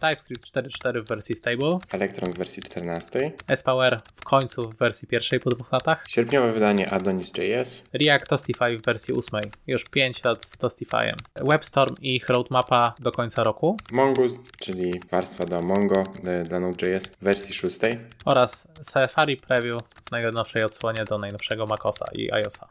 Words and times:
TypeScript 0.00 0.52
4.4 0.56 1.02
w 1.02 1.08
wersji 1.08 1.36
stable, 1.36 1.78
Electron 1.92 2.32
w 2.32 2.38
wersji 2.38 2.62
14, 2.62 3.32
SVR 3.56 4.00
w 4.16 4.24
końcu 4.24 4.70
w 4.70 4.76
wersji 4.76 5.08
pierwszej 5.08 5.40
po 5.40 5.50
dwóch 5.50 5.72
latach, 5.72 6.04
sierpniowe 6.08 6.52
wydanie 6.52 6.92
Adonis.js, 6.92 7.84
React 7.92 8.28
Tostify 8.28 8.78
w 8.78 8.82
wersji 8.82 9.14
8, 9.14 9.40
już 9.66 9.84
5 9.84 10.24
lat 10.24 10.44
z 10.44 10.56
Tostifyem, 10.56 11.16
WebStorm 11.40 11.94
i 12.00 12.16
ich 12.16 12.28
roadmapa 12.28 12.94
do 12.98 13.12
końca 13.12 13.42
roku 13.42 13.76
Mongoose, 13.92 14.38
czyli 14.60 15.00
warstwa 15.10 15.46
do 15.46 15.62
Mongo 15.62 16.04
dla 16.44 16.60
Node.js 16.60 17.10
w 17.10 17.24
wersji 17.24 17.54
6, 17.54 17.78
oraz 18.24 18.68
Safari 18.82 19.36
Preview 19.36 19.82
w 20.08 20.10
najnowszej 20.10 20.64
odsłonie 20.64 21.04
do 21.04 21.18
najnowszego 21.18 21.66
macOSa 21.66 22.06
i 22.12 22.32
iOSa. 22.32 22.68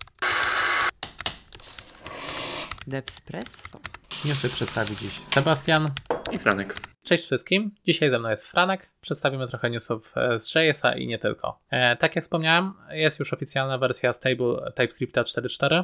Devspresso. 2.88 3.80
Newsy 4.26 4.50
przedstawi 4.50 4.96
dziś 4.96 5.20
Sebastian. 5.24 5.92
i 6.32 6.40
Franek. 6.40 6.76
Cześć 7.10 7.24
wszystkim. 7.24 7.72
Dzisiaj 7.86 8.10
ze 8.10 8.20
mną 8.20 8.30
jest 8.30 8.52
Franek. 8.52 8.90
Przedstawimy 9.02 9.48
trochę 9.48 9.70
newsów 9.70 10.14
e, 10.18 10.40
z 10.40 10.56
JS-a 10.56 10.96
i 10.96 11.08
nie 11.08 11.20
tylko. 11.20 11.60
E, 11.70 11.96
tak 11.96 12.16
jak 12.16 12.24
wspomniałem, 12.24 12.74
jest 12.92 13.20
już 13.20 13.34
oficjalna 13.34 13.78
wersja 13.78 14.14
stable 14.14 14.72
TypeScripta 14.76 15.22
4.4. 15.24 15.84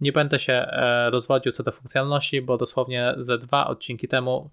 Nie 0.00 0.12
będę 0.12 0.38
się 0.38 0.52
e, 0.52 1.10
rozwodził 1.10 1.52
co 1.52 1.62
do 1.62 1.72
funkcjonalności, 1.72 2.42
bo 2.42 2.56
dosłownie 2.56 3.14
ze 3.18 3.38
dwa 3.38 3.66
odcinki 3.66 4.08
temu 4.08 4.50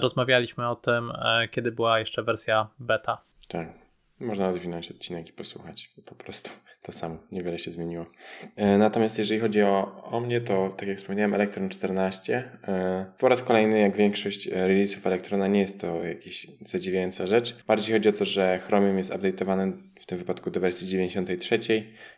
rozmawialiśmy 0.00 0.68
o 0.68 0.76
tym, 0.76 1.12
kiedy 1.50 1.72
była 1.72 1.98
jeszcze 1.98 2.22
wersja 2.22 2.68
beta. 2.78 3.22
Tak. 3.48 3.81
Można 4.22 4.48
odwinąć 4.48 4.90
odcinek 4.90 5.28
i 5.28 5.32
posłuchać. 5.32 5.90
Po 6.04 6.14
prostu 6.14 6.50
to 6.82 6.92
samo. 6.92 7.18
Niewiele 7.32 7.58
się 7.58 7.70
zmieniło. 7.70 8.06
E, 8.56 8.78
Natomiast 8.78 9.18
jeżeli 9.18 9.40
chodzi 9.40 9.62
o, 9.62 10.04
o 10.04 10.20
mnie, 10.20 10.40
to 10.40 10.74
tak 10.76 10.88
jak 10.88 10.98
wspomniałem, 10.98 11.34
Electron 11.34 11.68
14. 11.68 12.50
e, 12.68 13.12
Po 13.18 13.28
raz 13.28 13.42
kolejny, 13.42 13.80
jak 13.80 13.96
większość 13.96 14.48
e, 14.48 14.50
release'ów 14.50 15.06
Electrona, 15.06 15.46
nie 15.46 15.60
jest 15.60 15.80
to 15.80 16.04
jakaś 16.04 16.46
zadziwiająca 16.66 17.26
rzecz. 17.26 17.64
Bardziej 17.66 17.94
chodzi 17.94 18.08
o 18.08 18.12
to, 18.12 18.24
że 18.24 18.58
Chromium 18.58 18.98
jest 18.98 19.12
update'owany 19.12 19.72
w 20.00 20.06
tym 20.06 20.18
wypadku 20.18 20.50
do 20.50 20.60
wersji 20.60 20.88
93. 20.88 21.58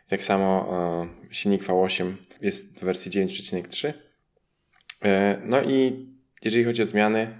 Tak 0.07 0.23
samo 0.23 0.69
silnik 1.31 1.63
V8 1.63 2.13
jest 2.41 2.79
w 2.79 2.83
wersji 2.83 3.11
9.3. 3.11 3.93
E, 5.03 5.41
No 5.45 5.61
i 5.61 6.05
jeżeli 6.41 6.63
chodzi 6.63 6.81
o 6.81 6.85
zmiany, 6.85 7.39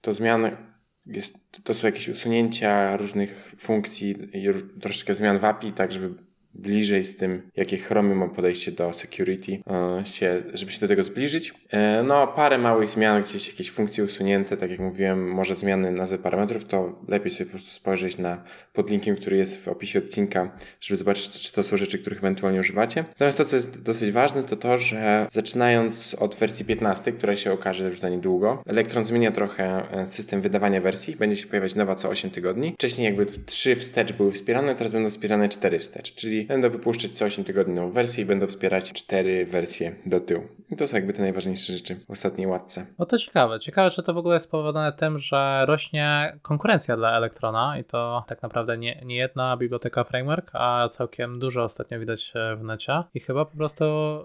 to 0.00 0.12
zmiany 0.12 0.69
jest, 1.06 1.38
to 1.64 1.74
są 1.74 1.86
jakieś 1.86 2.08
usunięcia 2.08 2.96
różnych 2.96 3.54
funkcji 3.58 4.16
i 4.32 4.48
troszeczkę 4.80 5.14
zmian 5.14 5.38
w 5.38 5.44
API, 5.44 5.72
tak 5.72 5.92
żeby 5.92 6.29
bliżej 6.54 7.04
z 7.04 7.16
tym, 7.16 7.50
jakie 7.56 7.76
Chromium 7.76 8.18
ma 8.18 8.28
podejście 8.28 8.72
do 8.72 8.92
security, 8.92 9.62
e, 9.70 10.06
się, 10.06 10.42
żeby 10.54 10.72
się 10.72 10.80
do 10.80 10.88
tego 10.88 11.02
zbliżyć. 11.02 11.54
E, 11.70 12.02
No, 12.02 12.26
parę 12.26 12.58
małych 12.58 12.88
zmian, 12.88 13.22
gdzieś 13.22 13.48
jakieś 13.48 13.70
funkcje 13.70 14.04
usunięte, 14.04 14.56
tak 14.56 14.70
jak 14.70 14.80
mówiłem, 14.80 15.30
może 15.32 15.56
zmiany 15.56 15.90
nazwy 15.92 16.18
parametrów, 16.18 16.64
to 16.64 16.98
lepiej 17.08 17.32
sobie 17.32 17.44
po 17.46 17.50
prostu 17.50 17.70
spojrzeć 17.70 18.18
na 18.18 18.42
podlinkiem, 18.72 19.16
który 19.16 19.36
jest 19.36 19.64
w 19.64 19.68
opisie 19.68 19.98
odcinka, 19.98 20.50
żeby 20.80 20.96
zobaczyć, 20.96 21.30
czy 21.30 21.52
to 21.52 21.62
są 21.62 21.76
rzeczy, 21.76 21.98
których 21.98 22.18
ewentualnie 22.18 22.60
używacie. 22.60 23.04
Natomiast 23.08 23.38
to, 23.38 23.44
co 23.44 23.56
jest 23.56 23.82
dosyć 23.82 24.10
ważne, 24.10 24.42
to 24.42 24.56
to, 24.56 24.78
że 24.78 25.26
zaczynając 25.30 26.14
od 26.14 26.34
wersji 26.34 26.64
15, 26.64 27.12
która 27.12 27.36
się 27.36 27.52
okaże 27.52 27.84
już 27.84 28.00
za 28.00 28.08
niedługo, 28.08 28.62
Electron 28.66 29.04
zmienia 29.04 29.32
trochę 29.32 29.92
e, 29.92 30.06
system 30.06 30.40
wydawania 30.40 30.80
wersji. 30.80 31.16
Będzie 31.16 31.36
się 31.36 31.46
pojawiać 31.46 31.74
nowa 31.74 31.94
co 31.94 32.08
8 32.08 32.30
tygodni. 32.30 32.72
Wcześniej 32.74 33.04
jakby 33.04 33.26
3 33.46 33.76
wstecz 33.76 34.12
były 34.12 34.32
wspierane, 34.32 34.74
teraz 34.74 34.92
będą 34.92 35.10
wspierane 35.10 35.48
4 35.48 35.78
wstecz, 35.78 36.14
czyli 36.14 36.39
będą 36.46 36.70
wypuszczać 36.70 37.10
co 37.12 37.24
8 37.24 37.44
tygodni 37.44 37.74
nową 37.74 37.90
wersję 37.92 38.24
i 38.24 38.26
będą 38.26 38.46
wspierać 38.46 38.92
4 38.92 39.46
wersje 39.46 39.92
do 40.06 40.20
tyłu. 40.20 40.42
I 40.70 40.76
to 40.76 40.86
są 40.86 40.96
jakby 40.96 41.12
te 41.12 41.22
najważniejsze 41.22 41.72
rzeczy 41.72 41.96
w 42.08 42.10
ostatniej 42.10 42.46
łatce. 42.46 42.86
No 42.98 43.06
to 43.06 43.18
ciekawe. 43.18 43.60
Ciekawe, 43.60 43.90
czy 43.90 44.02
to 44.02 44.14
w 44.14 44.16
ogóle 44.16 44.34
jest 44.34 44.46
spowodowane 44.46 44.92
tym, 44.92 45.18
że 45.18 45.64
rośnie 45.66 46.38
konkurencja 46.42 46.96
dla 46.96 47.16
Elektrona 47.16 47.78
i 47.78 47.84
to 47.84 48.24
tak 48.28 48.42
naprawdę 48.42 48.78
nie, 48.78 49.00
nie 49.04 49.16
jedna 49.16 49.56
biblioteka 49.56 50.04
framework, 50.04 50.50
a 50.52 50.88
całkiem 50.90 51.38
dużo 51.38 51.64
ostatnio 51.64 52.00
widać 52.00 52.32
e, 52.34 52.56
w 52.56 52.64
necie 52.64 52.92
i 53.14 53.20
chyba 53.20 53.44
po 53.44 53.56
prostu 53.56 53.84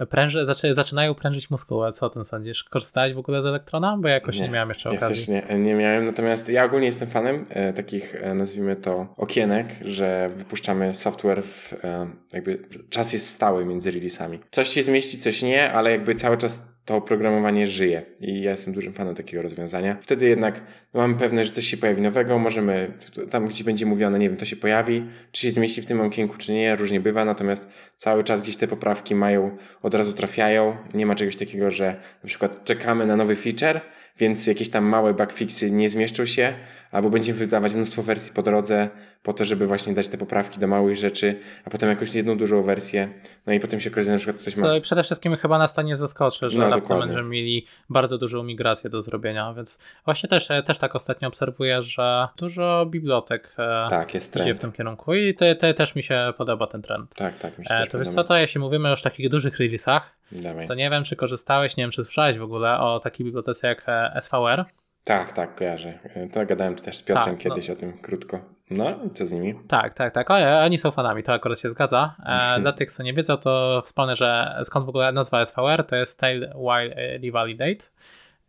pręży, 0.09 0.45
zaczy, 0.45 0.73
zaczynają 0.73 1.15
prężyć 1.15 1.49
muskułę. 1.49 1.91
Co 1.91 2.05
o 2.05 2.09
tym 2.09 2.25
sądzisz? 2.25 2.63
Korzystałeś 2.63 3.13
w 3.13 3.17
ogóle 3.17 3.41
z 3.41 3.45
Elektrona? 3.45 3.97
Bo 3.97 4.07
ja 4.07 4.13
jakoś 4.13 4.39
nie, 4.39 4.49
miałem 4.49 4.69
jeszcze 4.69 4.89
Ja 4.89 4.95
okazji. 4.95 5.15
też 5.15 5.27
nie, 5.27 5.59
nie 5.59 5.73
miałem, 5.73 6.05
natomiast 6.05 6.49
ja 6.49 6.65
ogólnie 6.65 6.85
jestem 6.85 7.09
fanem 7.09 7.45
e, 7.49 7.73
takich, 7.73 8.15
e, 8.15 8.33
nazwijmy 8.33 8.75
to, 8.75 9.07
okienek, 9.17 9.67
że 9.81 10.29
wypuszczamy 10.35 10.93
software 10.93 11.43
w, 11.43 11.73
e, 11.83 12.04
jakby 12.33 12.59
czas 12.89 13.13
jest 13.13 13.29
stały 13.29 13.66
między 13.66 13.91
releasami. 13.91 14.39
Coś 14.51 14.69
się 14.69 14.83
zmieści, 14.83 15.17
coś 15.17 15.41
nie, 15.41 15.71
ale 15.71 15.91
jakby 15.91 16.16
cały 16.16 16.38
czas 16.38 16.75
to 16.85 16.95
oprogramowanie 16.95 17.67
żyje. 17.67 18.01
I 18.19 18.41
ja 18.41 18.51
jestem 18.51 18.73
dużym 18.73 18.93
fanem 18.93 19.16
takiego 19.16 19.43
rozwiązania. 19.43 19.97
Wtedy 20.01 20.27
jednak 20.27 20.61
mamy 20.93 21.16
pewne, 21.16 21.45
że 21.45 21.51
coś 21.51 21.67
się 21.67 21.77
pojawi 21.77 22.01
nowego, 22.01 22.39
możemy, 22.39 22.91
tam 23.29 23.47
gdzie 23.47 23.63
będzie 23.63 23.85
mówione, 23.85 24.19
nie 24.19 24.29
wiem, 24.29 24.38
to 24.38 24.45
się 24.45 24.55
pojawi, 24.55 25.05
czy 25.31 25.41
się 25.41 25.51
zmieści 25.51 25.81
w 25.81 25.85
tym 25.85 26.01
okienku, 26.01 26.38
czy 26.38 26.53
nie, 26.53 26.75
różnie 26.75 26.99
bywa, 26.99 27.25
natomiast 27.25 27.67
cały 27.97 28.23
czas 28.23 28.41
gdzieś 28.41 28.57
te 28.57 28.67
poprawki 28.67 29.16
mają, 29.16 29.57
od 29.81 29.95
razu 29.95 30.13
trafiają, 30.13 30.77
nie 30.93 31.05
ma 31.05 31.16
czegoś 31.16 31.35
takiego, 31.35 31.72
że 31.72 31.95
na 32.23 32.27
przykład 32.27 32.63
czekamy 32.63 33.05
na 33.05 33.16
nowy 33.16 33.35
feature, 33.35 33.81
więc 34.19 34.47
jakieś 34.47 34.69
tam 34.69 34.85
małe 34.85 35.13
bugfixy 35.13 35.72
nie 35.72 35.89
zmieszczą 35.89 36.25
się, 36.25 36.53
albo 36.95 37.09
będziemy 37.09 37.39
wydawać 37.39 37.73
mnóstwo 37.73 38.03
wersji 38.03 38.33
po 38.33 38.44
drodze, 38.44 38.89
po 39.23 39.33
to, 39.33 39.45
żeby 39.45 39.67
właśnie 39.67 39.94
dać 39.94 40.07
te 40.07 40.17
poprawki 40.17 40.59
do 40.59 40.67
małych 40.67 40.97
rzeczy, 40.97 41.39
a 41.66 41.69
potem 41.69 41.89
jakąś 41.89 42.13
jedną 42.13 42.38
dużą 42.38 42.63
wersję, 42.63 43.09
no 43.47 43.53
i 43.53 43.59
potem 43.59 43.79
się 43.79 43.91
okazuje, 43.91 44.11
na 44.11 44.17
przykład 44.17 44.38
ktoś 44.38 44.57
ma... 44.57 44.67
Co 44.67 44.81
przede 44.81 45.03
wszystkim 45.03 45.35
chyba 45.35 45.57
nas 45.57 45.73
to 45.73 45.81
nie 45.81 45.95
zaskoczy, 45.95 46.50
że 46.50 46.59
No, 46.59 46.69
raptem 46.69 47.00
będziemy 47.00 47.29
mieli 47.29 47.66
bardzo 47.89 48.17
dużą 48.17 48.44
migrację 48.44 48.89
do 48.89 49.01
zrobienia, 49.01 49.53
więc 49.53 49.79
właśnie 50.05 50.29
też, 50.29 50.47
też 50.66 50.78
tak 50.78 50.95
ostatnio 50.95 51.28
obserwuję, 51.28 51.81
że 51.81 52.28
dużo 52.38 52.85
bibliotek 52.89 53.55
e, 53.57 53.79
Tak, 53.89 54.13
jest 54.13 54.35
idzie 54.35 54.53
w 54.53 54.59
tym 54.59 54.72
kierunku 54.72 55.13
i 55.13 55.34
te, 55.34 55.55
te, 55.55 55.73
też 55.73 55.95
mi 55.95 56.03
się 56.03 56.34
podoba 56.38 56.67
ten 56.67 56.81
trend. 56.81 57.16
Tak, 57.16 57.38
tak, 57.38 57.59
mi 57.59 57.66
się 57.66 57.73
E, 57.73 57.88
to 57.88 58.00
wiesz 58.00 58.09
co, 58.09 58.23
to 58.23 58.38
jeśli 58.38 58.59
mówimy 58.61 58.89
już 58.89 59.01
o 59.01 59.03
takich 59.03 59.29
dużych 59.29 59.59
release'ach, 59.59 60.01
Dawaj. 60.31 60.67
to 60.67 60.75
nie 60.75 60.89
wiem, 60.89 61.03
czy 61.03 61.16
korzystałeś, 61.16 61.78
nie 61.78 61.84
wiem, 61.84 61.91
czy 61.91 62.03
słyszałeś 62.03 62.38
w 62.38 62.44
ogóle 62.44 62.79
o 62.79 63.00
takiej 63.00 63.25
bibliotece 63.25 63.67
jak 63.67 63.84
e, 63.88 64.22
SVR. 64.22 64.66
Tak, 65.05 65.31
tak, 65.31 65.55
kojarzę. 65.55 65.99
To 66.33 66.45
gadałem 66.45 66.75
też 66.75 66.97
z 66.97 67.01
Piotrem 67.03 67.35
Tak, 67.35 67.45
no. 67.45 67.51
kiedyś 67.51 67.69
o 67.69 67.75
tym 67.75 67.93
krótko. 67.97 68.39
No 68.69 68.99
co 69.13 69.25
z 69.25 69.33
nimi? 69.33 69.55
Tak, 69.67 69.93
tak, 69.93 70.13
tak. 70.13 70.31
O, 70.31 70.39
e, 70.39 70.63
oni 70.63 70.77
są 70.77 70.91
fanami, 70.91 71.23
to 71.23 71.33
akurat 71.33 71.59
się 71.59 71.69
zgadza. 71.69 72.16
E, 72.25 72.59
dla 72.61 72.73
tych, 72.73 72.91
co 72.91 73.03
nie 73.03 73.13
wiedzą, 73.13 73.38
to 73.38 73.81
wspomnę, 73.85 74.16
że 74.16 74.59
skąd 74.63 74.85
w 74.85 74.89
ogóle 74.89 75.11
nazwa 75.11 75.45
SVR, 75.45 75.83
to 75.88 75.95
jest 75.95 76.13
Style 76.13 76.53
While 76.55 77.19
Revalidate. 77.23 77.85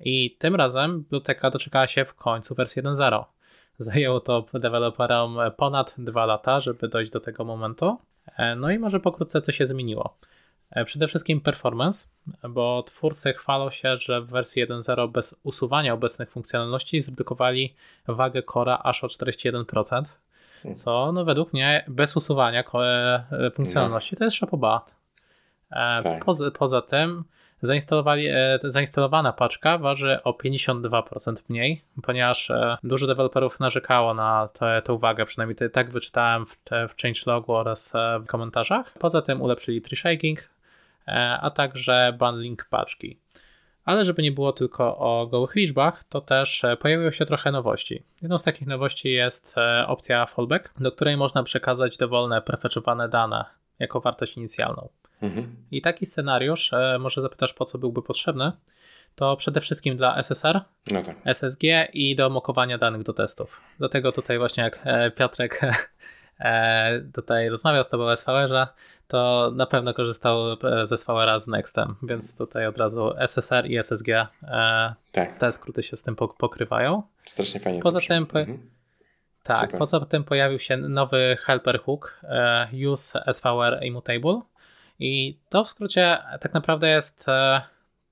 I 0.00 0.36
tym 0.38 0.54
razem 0.54 1.00
biblioteka 1.00 1.50
doczekała 1.50 1.86
się 1.86 2.04
w 2.04 2.14
końcu 2.14 2.54
wersji 2.54 2.82
1.0. 2.82 3.24
Zajęło 3.78 4.20
to 4.20 4.46
deweloperom 4.54 5.38
ponad 5.56 5.94
dwa 5.98 6.26
lata, 6.26 6.60
żeby 6.60 6.88
dojść 6.88 7.10
do 7.10 7.20
tego 7.20 7.44
momentu. 7.44 7.98
E, 8.36 8.56
No 8.56 8.70
i 8.70 8.78
może 8.78 9.00
pokrótce 9.00 9.40
co 9.40 9.52
się 9.52 9.66
zmieniło. 9.66 10.18
E, 10.70 10.84
Przede 10.84 11.08
wszystkim 11.08 11.40
performance, 11.40 12.08
bo 12.48 12.82
twórcy 12.82 13.32
chwalą 13.32 13.70
się, 13.70 13.96
że 13.96 14.20
w 14.20 14.26
wersji 14.26 14.66
1.0 14.66 15.10
bez 15.10 15.34
usuwania 15.42 15.94
obecnych 15.94 16.30
funkcjonalności 16.30 17.00
zredukowali 17.00 17.74
wagę 18.08 18.42
Cora 18.42 18.78
aż 18.82 19.04
o 19.04 19.06
41%, 19.06 20.02
co 20.74 21.12
no 21.12 21.24
według 21.24 21.52
mnie 21.52 21.84
bez 21.88 22.16
usuwania 22.16 22.62
ko- 22.62 22.86
e, 22.86 23.24
funkcjonalności 23.54 24.16
to 24.16 24.24
jest 24.24 24.36
szapobat. 24.36 24.94
E, 25.70 26.02
Tak. 26.02 26.24
Poza, 26.24 26.50
poza 26.50 26.82
tym 26.82 27.24
zainstalowali, 27.62 28.26
e, 28.26 28.58
zainstalowana 28.64 29.32
paczka 29.32 29.78
waży 29.78 30.18
o 30.24 30.32
52% 30.32 31.42
mniej, 31.48 31.82
ponieważ 32.02 32.50
e, 32.50 32.76
dużo 32.84 33.06
deweloperów 33.06 33.60
narzekało 33.60 34.14
na 34.14 34.48
tę 34.48 34.82
tę 34.84 34.98
wagę, 34.98 35.24
przynajmniej 35.24 35.70
tak 35.72 35.90
wyczytałem 35.90 36.46
w, 36.46 36.56
w 36.88 37.02
changelogu 37.02 37.52
oraz 37.54 37.94
e, 37.94 38.18
w 38.18 38.26
komentarzach. 38.26 38.92
Poza 38.98 39.22
tym 39.22 39.42
ulepszyli 39.42 39.82
tree 39.82 39.96
shaking, 39.96 40.38
e, 40.40 40.46
a 41.40 41.50
także 41.50 42.16
bundling 42.18 42.64
paczki. 42.70 43.20
Ale 43.84 44.04
żeby 44.04 44.22
nie 44.22 44.32
było 44.32 44.52
tylko 44.52 44.98
o 44.98 45.26
gołych 45.26 45.54
liczbach, 45.54 46.04
to 46.04 46.20
też 46.20 46.64
e, 46.64 46.76
pojawiło 46.76 47.10
się 47.10 47.26
trochę 47.26 47.52
nowości. 47.52 48.02
Jedną 48.22 48.38
z 48.38 48.42
takich 48.42 48.68
nowości 48.68 49.12
jest 49.12 49.54
e, 49.58 49.86
opcja 49.86 50.26
fallback, 50.26 50.80
do 50.80 50.92
której 50.92 51.16
można 51.16 51.42
przekazać 51.42 51.96
dowolne 51.96 52.42
prefetchowane 52.42 53.08
dane 53.08 53.44
jako 53.78 54.00
wartość 54.00 54.36
inicjalną. 54.36 54.88
Mhm. 55.22 55.56
I 55.70 55.82
taki 55.82 56.06
scenariusz, 56.06 56.72
e, 56.72 56.98
może 57.00 57.20
zapytasz 57.20 57.54
po 57.54 57.64
co 57.64 57.78
byłby 57.78 58.02
potrzebny, 58.02 58.52
to 59.14 59.36
przede 59.36 59.60
wszystkim 59.60 59.96
dla 59.96 60.16
SSR, 60.16 60.60
No 60.90 61.02
tak. 61.02 61.16
SSG 61.24 61.62
i 61.92 62.16
do 62.16 62.30
mokowania 62.30 62.78
danych 62.78 63.02
do 63.02 63.12
testów. 63.12 63.60
Dlatego 63.78 64.12
tutaj 64.12 64.38
właśnie 64.38 64.62
jak 64.62 64.80
e, 64.84 65.10
Piotrek 65.10 65.64
e, 65.64 65.72
tutaj 67.14 67.48
rozmawiał 67.48 67.84
z 67.84 67.88
tobą 67.88 68.04
o 68.04 68.16
SVR-ze, 68.16 68.66
to 69.08 69.50
na 69.54 69.66
pewno 69.66 69.94
korzystał 69.94 70.52
e, 70.52 70.86
ze 70.86 70.98
SVR-a 70.98 71.38
z 71.38 71.48
Nextem, 71.48 71.94
więc 72.02 72.36
tutaj 72.38 72.66
od 72.66 72.78
razu 72.78 73.12
SSR 73.18 73.66
i 73.70 73.76
SSG 73.82 74.08
e, 74.08 74.26
Tak, 75.12 75.32
te 75.38 75.52
skróty 75.52 75.82
się 75.82 75.96
z 75.96 76.02
tym 76.02 76.16
pok- 76.16 76.36
pokrywają. 76.38 77.02
strasznie 77.26 77.60
fajnie. 77.60 77.80
Poza 77.82 78.00
tym 78.00 78.26
po- 78.26 78.38
Mhm. 78.38 78.70
Tak, 79.42 79.56
Super. 79.56 79.78
poza 79.78 80.00
tym 80.00 80.24
pojawił 80.24 80.58
się 80.58 80.76
nowy 80.76 81.36
helper 81.40 81.80
hook 81.80 82.20
e, 82.22 82.68
use 82.90 83.24
SVR 83.32 83.78
immutable 83.82 84.40
i 84.98 85.38
to 85.48 85.64
w 85.64 85.70
skrócie 85.70 86.18
tak 86.40 86.54
naprawdę 86.54 86.88
jest 86.88 87.28
e, 87.28 87.60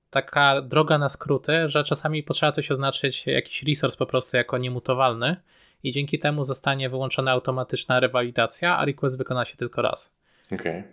taka 0.09 0.61
droga 0.61 0.97
na 0.97 1.09
skróty, 1.09 1.69
że 1.69 1.83
czasami 1.83 2.23
potrzeba 2.23 2.51
coś 2.51 2.71
oznaczyć, 2.71 3.27
jakiś 3.27 3.63
resource 3.63 3.97
po 3.97 4.05
prostu 4.05 4.37
jako 4.37 4.57
niemutowalny 4.57 5.35
i 5.83 5.91
dzięki 5.91 6.19
temu 6.19 6.43
zostanie 6.43 6.89
wyłączona 6.89 7.31
automatyczna 7.31 7.99
rewalidacja, 7.99 8.77
a 8.77 8.85
request 8.85 9.17
wykona 9.17 9.45
się 9.45 9.57
tylko 9.57 9.81
raz. 9.81 10.15
Okay. 10.51 10.83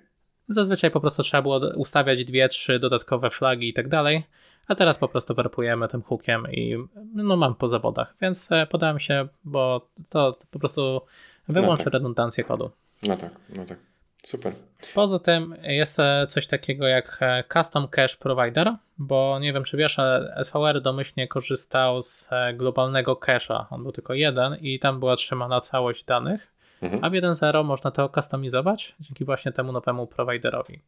Zazwyczaj 0.49 0.91
po 0.91 1.01
prostu 1.01 1.23
trzeba 1.23 1.43
było 1.43 1.61
ustawiać 1.77 2.25
dwie, 2.25 2.49
trzy 2.49 2.79
dodatkowe 2.79 3.31
flagi 3.31 3.69
i 3.69 3.73
tak 3.73 3.89
dalej, 3.89 4.25
a 4.69 4.75
teraz 4.75 4.99
po 4.99 5.09
prostu 5.09 5.35
warpujemy 5.35 5.89
tym 5.89 6.03
hookiem 6.03 6.47
i 6.53 6.77
no 7.15 7.37
mam 7.37 7.55
po 7.55 7.69
zawodach, 7.69 8.15
więc 8.21 8.53
e, 8.53 8.67
podałem 8.67 9.01
się, 9.01 9.29
bo 9.45 9.89
to 10.09 10.39
po 10.51 10.59
prostu 10.59 11.01
wyłączy 11.49 11.81
no 11.81 11.85
tak. 11.85 11.93
redundancję 11.93 12.45
kodu. 12.45 12.71
No 13.03 13.17
tak, 13.17 13.31
no 13.57 13.65
tak. 13.65 13.92
Super. 14.23 14.53
Poza 14.95 15.19
tym 15.19 15.57
jest 15.63 16.01
e, 16.01 16.27
coś 16.27 16.47
takiego 16.47 16.87
jak 16.87 17.19
e, 17.21 17.45
Custom 17.53 17.89
Cache 17.89 18.17
Provider, 18.19 18.75
bo 18.99 19.39
nie 19.41 19.53
wiem 19.53 19.65
czy 19.65 19.77
wiesz, 19.77 19.99
ale 19.99 20.39
SVR 20.43 20.81
domyślnie 20.81 21.29
korzystał 21.29 22.03
z 22.03 22.29
globalnego 22.55 23.15
cache'a. 23.15 23.65
On 23.71 23.83
był 23.83 23.93
tylko 23.93 24.15
jeden 24.15 24.57
i 24.57 24.79
tam 24.79 25.01
była 25.01 25.17
trzymana 25.17 25.61
całość 25.61 26.05
danych, 26.05 26.53
mhm. 26.83 27.05
a 27.05 27.11
w 27.11 27.13
1.0 27.13 27.65
można 27.65 27.91
to 27.91 28.09
kustomizować 28.09 28.95
dzięki 29.01 29.25
właśnie 29.25 29.53
temu 29.53 29.73
nowemu 29.73 30.07
providerowi. 30.07 30.79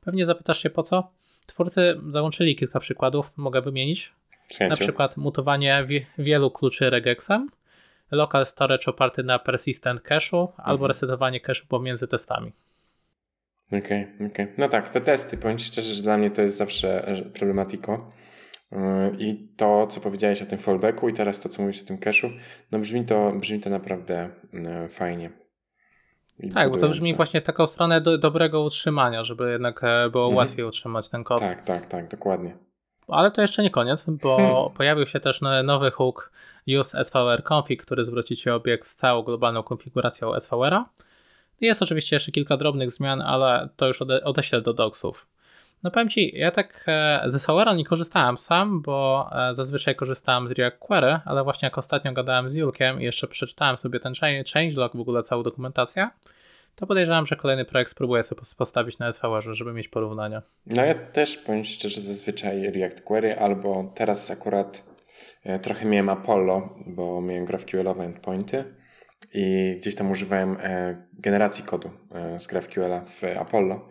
Pewnie 0.00 0.26
zapytasz 0.26 0.62
się 0.62 0.70
po 0.70 0.82
co? 0.82 1.10
Twórcy 1.46 2.00
załączyli 2.10 2.56
kilka 2.56 2.80
przykładów, 2.80 3.32
mogę 3.36 3.60
wymienić. 3.60 4.12
Na 4.68 4.76
przykład 4.76 5.16
mutowanie 5.16 5.86
wielu 6.18 6.50
kluczy 6.50 6.90
regexem, 6.90 7.50
local 8.14 8.46
storage 8.46 8.86
oparty 8.86 9.22
na 9.22 9.38
persistent 9.38 10.02
cache'u 10.02 10.40
mhm. 10.40 10.68
albo 10.68 10.86
resetowanie 10.86 11.40
cache'u 11.40 11.66
pomiędzy 11.68 12.08
testami. 12.08 12.52
Okej, 13.66 13.80
okay, 13.80 14.04
okej. 14.14 14.26
Okay. 14.26 14.48
No 14.58 14.68
tak, 14.68 14.90
te 14.90 15.00
testy, 15.00 15.36
powiem 15.36 15.58
Ci 15.58 15.64
szczerze, 15.64 15.94
że 15.94 16.02
dla 16.02 16.18
mnie 16.18 16.30
to 16.30 16.42
jest 16.42 16.56
zawsze 16.56 17.14
problematiko. 17.34 18.12
Yy, 18.72 18.78
I 19.18 19.48
to, 19.56 19.86
co 19.86 20.00
powiedziałeś 20.00 20.42
o 20.42 20.46
tym 20.46 20.58
fallbacku 20.58 21.08
i 21.08 21.12
teraz 21.12 21.40
to, 21.40 21.48
co 21.48 21.62
mówisz 21.62 21.82
o 21.82 21.84
tym 21.84 21.98
cache'u, 21.98 22.30
no 22.72 22.78
brzmi 22.78 23.04
to, 23.04 23.32
brzmi 23.32 23.60
to 23.60 23.70
naprawdę 23.70 24.30
yy, 24.52 24.88
fajnie. 24.88 25.30
Tak, 26.54 26.70
bo 26.70 26.76
to 26.76 26.88
brzmi 26.88 27.14
właśnie 27.14 27.40
w 27.40 27.44
taką 27.44 27.66
stronę 27.66 28.00
do, 28.00 28.18
dobrego 28.18 28.62
utrzymania, 28.62 29.24
żeby 29.24 29.52
jednak 29.52 29.84
e, 29.84 30.10
było 30.10 30.24
mhm. 30.24 30.36
łatwiej 30.36 30.64
utrzymać 30.64 31.08
ten 31.08 31.24
kod. 31.24 31.40
Tak, 31.40 31.64
tak, 31.64 31.86
tak, 31.86 32.08
dokładnie. 32.08 32.56
Ale 33.08 33.30
to 33.30 33.42
jeszcze 33.42 33.62
nie 33.62 33.70
koniec, 33.70 34.06
bo 34.08 34.36
hmm. 34.36 34.70
pojawił 34.76 35.06
się 35.06 35.20
też 35.20 35.40
nowy 35.64 35.90
hook 35.90 36.32
use 36.80 37.04
svr 37.04 37.42
config, 37.52 37.82
który 37.82 38.04
zwróci 38.04 38.36
ci 38.36 38.50
obiekt 38.50 38.86
z 38.86 38.94
całą 38.94 39.22
globalną 39.22 39.62
konfiguracją 39.62 40.40
SVR-a. 40.40 40.84
Jest 41.60 41.82
oczywiście 41.82 42.16
jeszcze 42.16 42.32
kilka 42.32 42.56
drobnych 42.56 42.90
zmian, 42.90 43.22
ale 43.22 43.68
to 43.76 43.86
już 43.86 44.02
ode 44.02 44.24
odeślę 44.24 44.60
do 44.60 44.72
docsów. 44.72 45.26
No 45.82 45.90
powiem 45.90 46.08
Ci, 46.08 46.38
ja 46.38 46.50
tak 46.50 46.84
e, 46.88 47.22
ze 47.26 47.38
SVR-a 47.38 47.74
nie 47.74 47.84
korzystałem 47.84 48.38
sam, 48.38 48.82
bo 48.82 49.30
e, 49.32 49.54
zazwyczaj 49.54 49.96
korzystałem 49.96 50.48
z 50.48 50.50
React 50.50 50.78
Query, 50.78 51.20
ale 51.24 51.44
właśnie 51.44 51.66
jak 51.66 51.78
ostatnio 51.78 52.12
gadałem 52.12 52.50
z 52.50 52.54
Julkiem 52.54 53.00
i 53.00 53.04
jeszcze 53.04 53.28
przeczytałem 53.28 53.76
sobie 53.76 54.00
ten 54.00 54.12
changelog, 54.54 54.96
w 54.96 55.00
ogóle 55.00 55.22
całą 55.22 55.42
dokumentację, 55.42 56.10
to 56.76 56.86
podejrzewam, 56.86 57.26
że 57.26 57.36
kolejny 57.36 57.64
projekt 57.64 57.90
spróbuję 57.90 58.22
sobie 58.22 58.42
postawić 58.58 58.98
na 58.98 59.12
SVR, 59.12 59.42
żeby 59.54 59.72
mieć 59.72 59.88
porównania. 59.88 60.42
No 60.66 60.84
ja 60.84 60.94
też 60.94 61.38
powiem 61.38 61.64
szczerze, 61.64 62.00
zazwyczaj 62.00 62.70
React 62.70 63.00
Query, 63.00 63.38
albo 63.38 63.92
teraz 63.94 64.30
akurat 64.30 64.84
e, 65.44 65.58
trochę 65.58 65.86
miałem 65.86 66.08
Apollo, 66.08 66.78
bo 66.86 67.20
miałem 67.20 67.44
GraphQL-owe 67.44 68.04
endpointy 68.04 68.64
i 69.34 69.76
gdzieś 69.80 69.94
tam 69.94 70.10
używałem 70.10 70.56
generacji 71.12 71.64
kodu 71.64 71.90
z 72.38 72.46
GraphQL-a 72.46 73.00
w 73.00 73.24
Apollo 73.38 73.88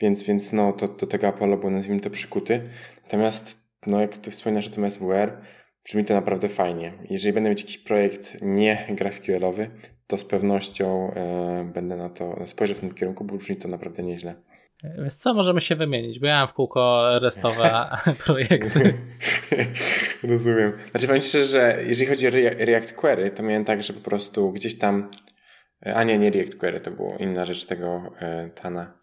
więc, 0.00 0.22
więc 0.22 0.52
no, 0.52 0.72
to, 0.72 0.88
do 0.88 1.06
tego 1.06 1.28
Apollo 1.28 1.56
był 1.56 1.70
nazwijmy 1.70 2.00
to 2.00 2.10
przykuty. 2.10 2.60
Natomiast, 3.02 3.56
no, 3.86 4.00
jak 4.00 4.16
ty 4.16 4.30
wspominasz 4.30 4.68
o 4.68 4.70
tym 4.70 4.90
SWR, 4.90 5.40
brzmi 5.84 6.04
to 6.04 6.14
naprawdę 6.14 6.48
fajnie. 6.48 6.92
Jeżeli 7.10 7.32
będę 7.32 7.50
mieć 7.50 7.60
jakiś 7.60 7.78
projekt 7.78 8.38
nie 8.42 8.86
GraphQL-owy, 8.90 9.70
to 10.06 10.18
z 10.18 10.24
pewnością 10.24 11.12
e, 11.14 11.70
będę 11.74 11.96
na 11.96 12.08
to, 12.08 12.46
spojrzę 12.46 12.74
w 12.74 12.80
tym 12.80 12.94
kierunku, 12.94 13.24
bo 13.24 13.36
brzmi 13.36 13.56
to 13.56 13.68
naprawdę 13.68 14.02
nieźle. 14.02 14.34
Wiesz 15.04 15.14
co, 15.14 15.34
możemy 15.34 15.60
się 15.60 15.76
wymienić, 15.76 16.18
bo 16.18 16.26
ja 16.26 16.38
mam 16.38 16.48
w 16.48 16.52
kółko 16.52 17.10
restowe 17.18 17.86
projekty. 18.26 18.94
Rozumiem. 20.22 20.72
Znaczy 20.90 21.06
powiem 21.06 21.22
szczerze, 21.22 21.44
że 21.44 21.78
jeżeli 21.86 22.10
chodzi 22.10 22.28
o 22.28 22.30
React 22.58 22.92
Query, 22.92 23.30
to 23.30 23.42
miałem 23.42 23.64
tak, 23.64 23.82
że 23.82 23.92
po 23.92 24.00
prostu 24.00 24.52
gdzieś 24.52 24.78
tam, 24.78 25.10
a 25.80 26.04
nie, 26.04 26.18
nie 26.18 26.30
React 26.30 26.56
Query, 26.56 26.80
to 26.80 26.90
była 26.90 27.16
inna 27.16 27.44
rzecz 27.44 27.66
tego 27.66 28.02
e, 28.20 28.50
Tana. 28.54 29.00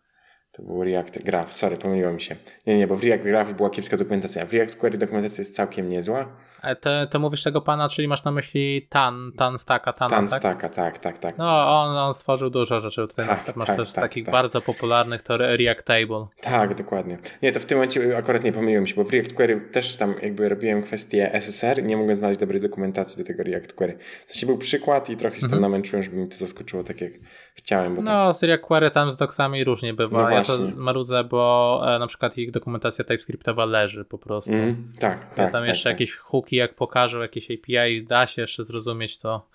To 0.51 0.63
był 0.63 0.83
React 0.83 1.23
Graph, 1.23 1.53
sorry, 1.53 1.77
pomyliło 1.77 2.13
mi 2.13 2.21
się. 2.21 2.35
Nie, 2.67 2.77
nie, 2.77 2.87
bo 2.87 2.95
w 2.95 3.03
React 3.03 3.23
Graph 3.23 3.53
była 3.53 3.69
kiepska 3.69 3.97
dokumentacja. 3.97 4.45
W 4.45 4.53
React 4.53 4.75
Query 4.75 4.97
dokumentacja 4.97 5.41
jest 5.41 5.55
całkiem 5.55 5.89
niezła. 5.89 6.37
Ale 6.61 6.75
to, 7.09 7.19
mówisz 7.19 7.43
tego 7.43 7.61
pana, 7.61 7.89
czyli 7.89 8.07
masz 8.07 8.23
na 8.23 8.31
myśli 8.31 8.87
Tan, 8.89 9.31
Tan 9.37 9.57
Stacka, 9.57 9.93
Tana, 9.93 10.09
Tan 10.09 10.27
tak? 10.27 10.39
Stacka, 10.39 10.69
tak, 10.69 10.99
tak, 10.99 11.17
tak. 11.17 11.37
No, 11.37 11.81
on, 11.81 11.97
on 11.97 12.13
stworzył 12.13 12.49
dużo 12.49 12.79
rzeczy. 12.79 13.07
Tutaj 13.07 13.27
tak, 13.27 13.55
masz 13.55 13.67
tak, 13.67 13.77
też 13.77 13.93
tak, 13.93 14.03
takich 14.03 14.25
tak. 14.25 14.31
bardzo 14.31 14.61
popularnych, 14.61 15.21
to 15.21 15.37
React 15.37 15.85
Table. 15.85 16.27
Tak, 16.41 16.75
dokładnie. 16.75 17.17
Nie, 17.41 17.51
to 17.51 17.59
w 17.59 17.65
tym 17.65 17.77
momencie 17.77 18.17
akurat 18.17 18.43
nie 18.43 18.51
pomyliłem 18.51 18.87
się, 18.87 18.95
bo 18.95 19.03
w 19.03 19.11
React 19.11 19.33
Query 19.33 19.61
też 19.71 19.95
tam 19.95 20.15
jakby 20.21 20.49
robiłem 20.49 20.83
kwestię 20.83 21.33
SSR 21.33 21.79
i 21.79 21.83
nie 21.83 21.97
mogłem 21.97 22.15
znaleźć 22.15 22.39
dobrej 22.39 22.61
dokumentacji 22.61 23.23
do 23.23 23.27
tego 23.27 23.43
React 23.43 23.73
Query. 23.73 23.97
W 24.25 24.31
sensie 24.31 24.45
był 24.47 24.57
przykład 24.57 25.09
i 25.09 25.17
trochę 25.17 25.35
się 25.35 25.41
tam 25.41 25.53
mhm. 25.53 25.61
namęczyłem, 25.61 26.03
żeby 26.03 26.17
mi 26.17 26.27
to 26.27 26.37
zaskoczyło 26.37 26.83
tak 26.83 27.01
jak 27.01 27.11
chciałem. 27.55 27.95
Bo 27.95 28.01
no, 28.01 28.33
z 28.33 28.43
React 28.43 28.63
Query 28.63 28.91
tam 28.91 29.11
z 29.11 29.17
doksami 29.17 29.63
różnie 29.63 29.93
bywa. 29.93 30.23
No 30.23 30.29
ja 30.29 30.43
to 30.43 30.53
marudzę, 30.75 31.23
bo 31.23 31.81
e, 31.95 31.99
na 31.99 32.07
przykład 32.07 32.37
ich 32.37 32.51
dokumentacja 32.51 33.05
TypeScriptowa 33.05 33.65
leży 33.65 34.05
po 34.05 34.17
prostu. 34.17 34.53
Mm, 34.53 34.91
tak, 34.99 35.19
tak. 35.19 35.37
Ja 35.37 35.51
tam 35.51 35.61
tak, 35.61 35.67
jeszcze 35.67 35.89
tak. 35.89 35.99
jakieś 35.99 36.15
jak 36.55 36.73
pokażę 36.73 37.17
jakieś 37.17 37.47
API, 37.51 38.03
da 38.03 38.27
się 38.27 38.41
jeszcze 38.41 38.63
zrozumieć 38.63 39.17
to. 39.17 39.47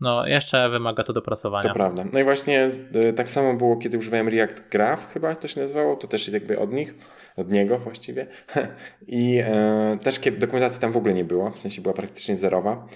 No, 0.00 0.26
jeszcze 0.26 0.68
wymaga 0.68 1.04
to 1.04 1.12
dopracowania. 1.12 1.68
To 1.68 1.74
prawda. 1.74 2.04
No 2.12 2.20
i 2.20 2.24
właśnie 2.24 2.70
e, 2.94 3.12
tak 3.12 3.28
samo 3.28 3.54
było, 3.54 3.76
kiedy 3.76 3.98
używałem 3.98 4.28
React 4.28 4.68
Graph, 4.70 5.12
chyba 5.12 5.34
to 5.34 5.48
się 5.48 5.60
nazywało, 5.60 5.96
to 5.96 6.08
też 6.08 6.26
jest 6.26 6.34
jakby 6.34 6.58
od 6.58 6.72
nich, 6.72 6.94
od 7.36 7.50
niego 7.50 7.78
właściwie. 7.78 8.26
I 9.06 9.38
e, 9.44 9.98
też 10.02 10.20
dokumentacji 10.38 10.80
tam 10.80 10.92
w 10.92 10.96
ogóle 10.96 11.14
nie 11.14 11.24
było, 11.24 11.50
w 11.50 11.58
sensie 11.58 11.82
była 11.82 11.94
praktycznie 11.94 12.36
zerowa. 12.36 12.86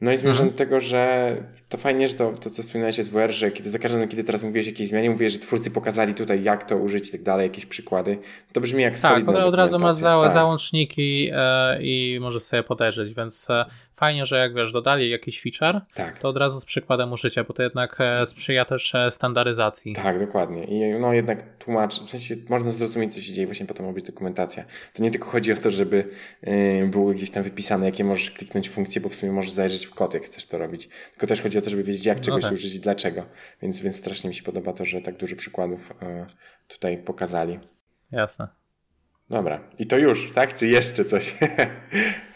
No 0.00 0.12
i 0.12 0.16
zmierzam 0.16 0.46
mhm. 0.46 0.50
do 0.50 0.58
tego, 0.58 0.80
że 0.80 1.36
to 1.68 1.78
fajnie, 1.78 2.08
że 2.08 2.14
to, 2.14 2.32
to 2.32 2.50
co 2.50 2.62
wspominałeś 2.62 2.98
jest 2.98 3.10
WR, 3.10 3.32
że 3.32 3.50
kiedy 3.50 3.70
za 3.70 3.78
każdym 3.78 4.00
razem, 4.00 4.08
kiedy 4.08 4.24
teraz 4.24 4.42
mówiłeś 4.42 4.66
o 4.66 4.70
jakiejś 4.70 4.88
zmianie, 4.88 5.10
mówię, 5.10 5.30
że 5.30 5.38
twórcy 5.38 5.70
pokazali 5.70 6.14
tutaj, 6.14 6.42
jak 6.42 6.68
to 6.68 6.76
użyć 6.76 7.08
i 7.08 7.12
tak 7.12 7.22
dalej, 7.22 7.44
jakieś 7.44 7.66
przykłady. 7.66 8.18
To 8.52 8.60
brzmi 8.60 8.82
jak 8.82 8.98
tak, 8.98 9.12
solidna 9.12 9.32
Tak, 9.32 9.42
od 9.42 9.54
razu 9.54 9.78
masz 9.78 9.94
za, 9.94 10.20
tak. 10.20 10.30
załączniki 10.30 11.30
e, 11.32 11.78
i 11.82 12.18
możesz 12.20 12.42
sobie 12.42 12.62
podejrzeć, 12.62 13.14
więc 13.14 13.50
e, 13.50 13.64
fajnie, 13.96 14.26
że 14.26 14.38
jak 14.38 14.54
wiesz, 14.54 14.72
dodali 14.72 15.10
jakiś 15.10 15.42
feature, 15.42 15.80
tak. 15.94 16.18
to 16.18 16.28
od 16.28 16.36
razu 16.36 16.60
z 16.60 16.64
przykładem 16.64 17.12
użycia, 17.12 17.44
bo 17.44 17.54
to 17.54 17.62
jednak 17.62 17.96
e, 18.00 18.26
sprzyja 18.26 18.64
też 18.64 18.94
e, 18.94 19.10
standaryzacji. 19.10 19.92
Tak, 19.92 20.18
dokładnie. 20.18 20.64
I 20.64 21.00
no 21.00 21.12
jednak 21.12 21.58
tłumacz, 21.58 22.00
w 22.00 22.10
sensie 22.10 22.34
można 22.48 22.70
zrozumieć, 22.70 23.14
co 23.14 23.20
się 23.20 23.32
dzieje, 23.32 23.46
właśnie 23.46 23.66
po 23.66 23.74
to 23.74 23.82
ma 23.82 23.92
być 23.92 24.04
dokumentacja. 24.04 24.64
To 24.92 25.02
nie 25.02 25.10
tylko 25.10 25.30
chodzi 25.30 25.52
o 25.52 25.56
to, 25.56 25.70
żeby 25.70 26.10
yy, 26.42 26.88
były 26.88 27.14
gdzieś 27.14 27.30
tam 27.30 27.42
wypisane, 27.42 27.86
jakie 27.86 28.04
możesz 28.04 28.30
kliknąć 28.30 28.70
funkcje, 28.70 29.00
bo 29.00 29.08
w 29.08 29.14
sumie 29.14 29.32
możesz 29.32 29.52
zajrzeć 29.52 29.86
w 29.86 29.94
kod, 29.94 30.14
jak 30.14 30.22
chcesz 30.22 30.46
to 30.46 30.58
robić. 30.58 30.88
Tylko 31.10 31.26
też 31.26 31.42
chodzi 31.42 31.58
o 31.58 31.60
to, 31.60 31.70
żeby 31.70 31.82
wiedzieć, 31.82 32.06
jak 32.06 32.18
no 32.18 32.24
czegoś 32.24 32.42
no 32.42 32.48
tak. 32.48 32.58
użyć 32.58 32.74
i 32.74 32.80
dlaczego. 32.80 33.26
Więc, 33.62 33.80
więc 33.80 33.96
strasznie 33.96 34.28
mi 34.28 34.34
się 34.34 34.42
podoba 34.42 34.72
to, 34.72 34.84
że 34.84 35.00
tak 35.00 35.16
dużo 35.16 35.36
przykładów 35.36 35.94
yy, 36.02 36.26
tutaj 36.68 36.98
pokazali. 36.98 37.60
Jasne. 38.12 38.48
Dobra. 39.30 39.60
I 39.78 39.86
to 39.86 39.98
już, 39.98 40.32
tak? 40.32 40.54
Czy 40.54 40.68
jeszcze 40.68 41.04
coś? 41.04 41.34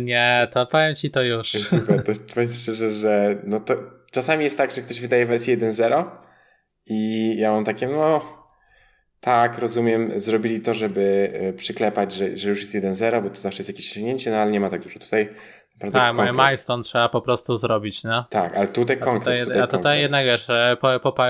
Nie, 0.00 0.48
to 0.52 0.66
powiem 0.66 0.94
ci 0.94 1.10
to 1.10 1.22
już. 1.22 1.52
Super, 1.52 2.02
to 2.04 2.12
powiem 2.34 2.50
szczerze, 2.50 2.90
że 2.90 3.36
no 3.44 3.60
to 3.60 3.74
czasami 4.10 4.44
jest 4.44 4.58
tak, 4.58 4.72
że 4.72 4.80
ktoś 4.80 5.00
wydaje 5.00 5.26
wersję 5.26 5.58
1.0 5.58 6.04
i 6.86 7.32
ja 7.38 7.50
mam 7.50 7.64
takie, 7.64 7.88
no 7.88 8.36
tak, 9.20 9.58
rozumiem, 9.58 10.20
zrobili 10.20 10.60
to, 10.60 10.74
żeby 10.74 11.32
e, 11.32 11.52
przyklepać, 11.52 12.12
że, 12.12 12.36
że 12.36 12.50
już 12.50 12.60
jest 12.60 12.74
1.0, 12.74 13.22
bo 13.22 13.30
to 13.30 13.40
zawsze 13.40 13.60
jest 13.60 13.68
jakieś 13.68 13.90
osiągnięcie, 13.90 14.30
no 14.30 14.36
ale 14.36 14.50
nie 14.50 14.60
ma 14.60 14.70
tak 14.70 14.82
dużo. 14.82 14.98
Tutaj 14.98 15.28
tak, 15.92 16.14
moje 16.14 16.32
milestone 16.32 16.82
trzeba 16.82 17.08
po 17.08 17.20
prostu 17.20 17.56
zrobić, 17.56 18.04
nie? 18.04 18.24
Tak, 18.30 18.56
ale 18.56 18.68
tutaj 18.68 18.98
konkret. 18.98 19.40
A 19.40 19.44
tutaj, 19.44 19.46
tutaj, 19.46 19.62
a 19.62 19.66
tutaj 19.66 20.00
jednak 20.00 20.26
wiesz, 20.26 20.50
e, 20.50 20.76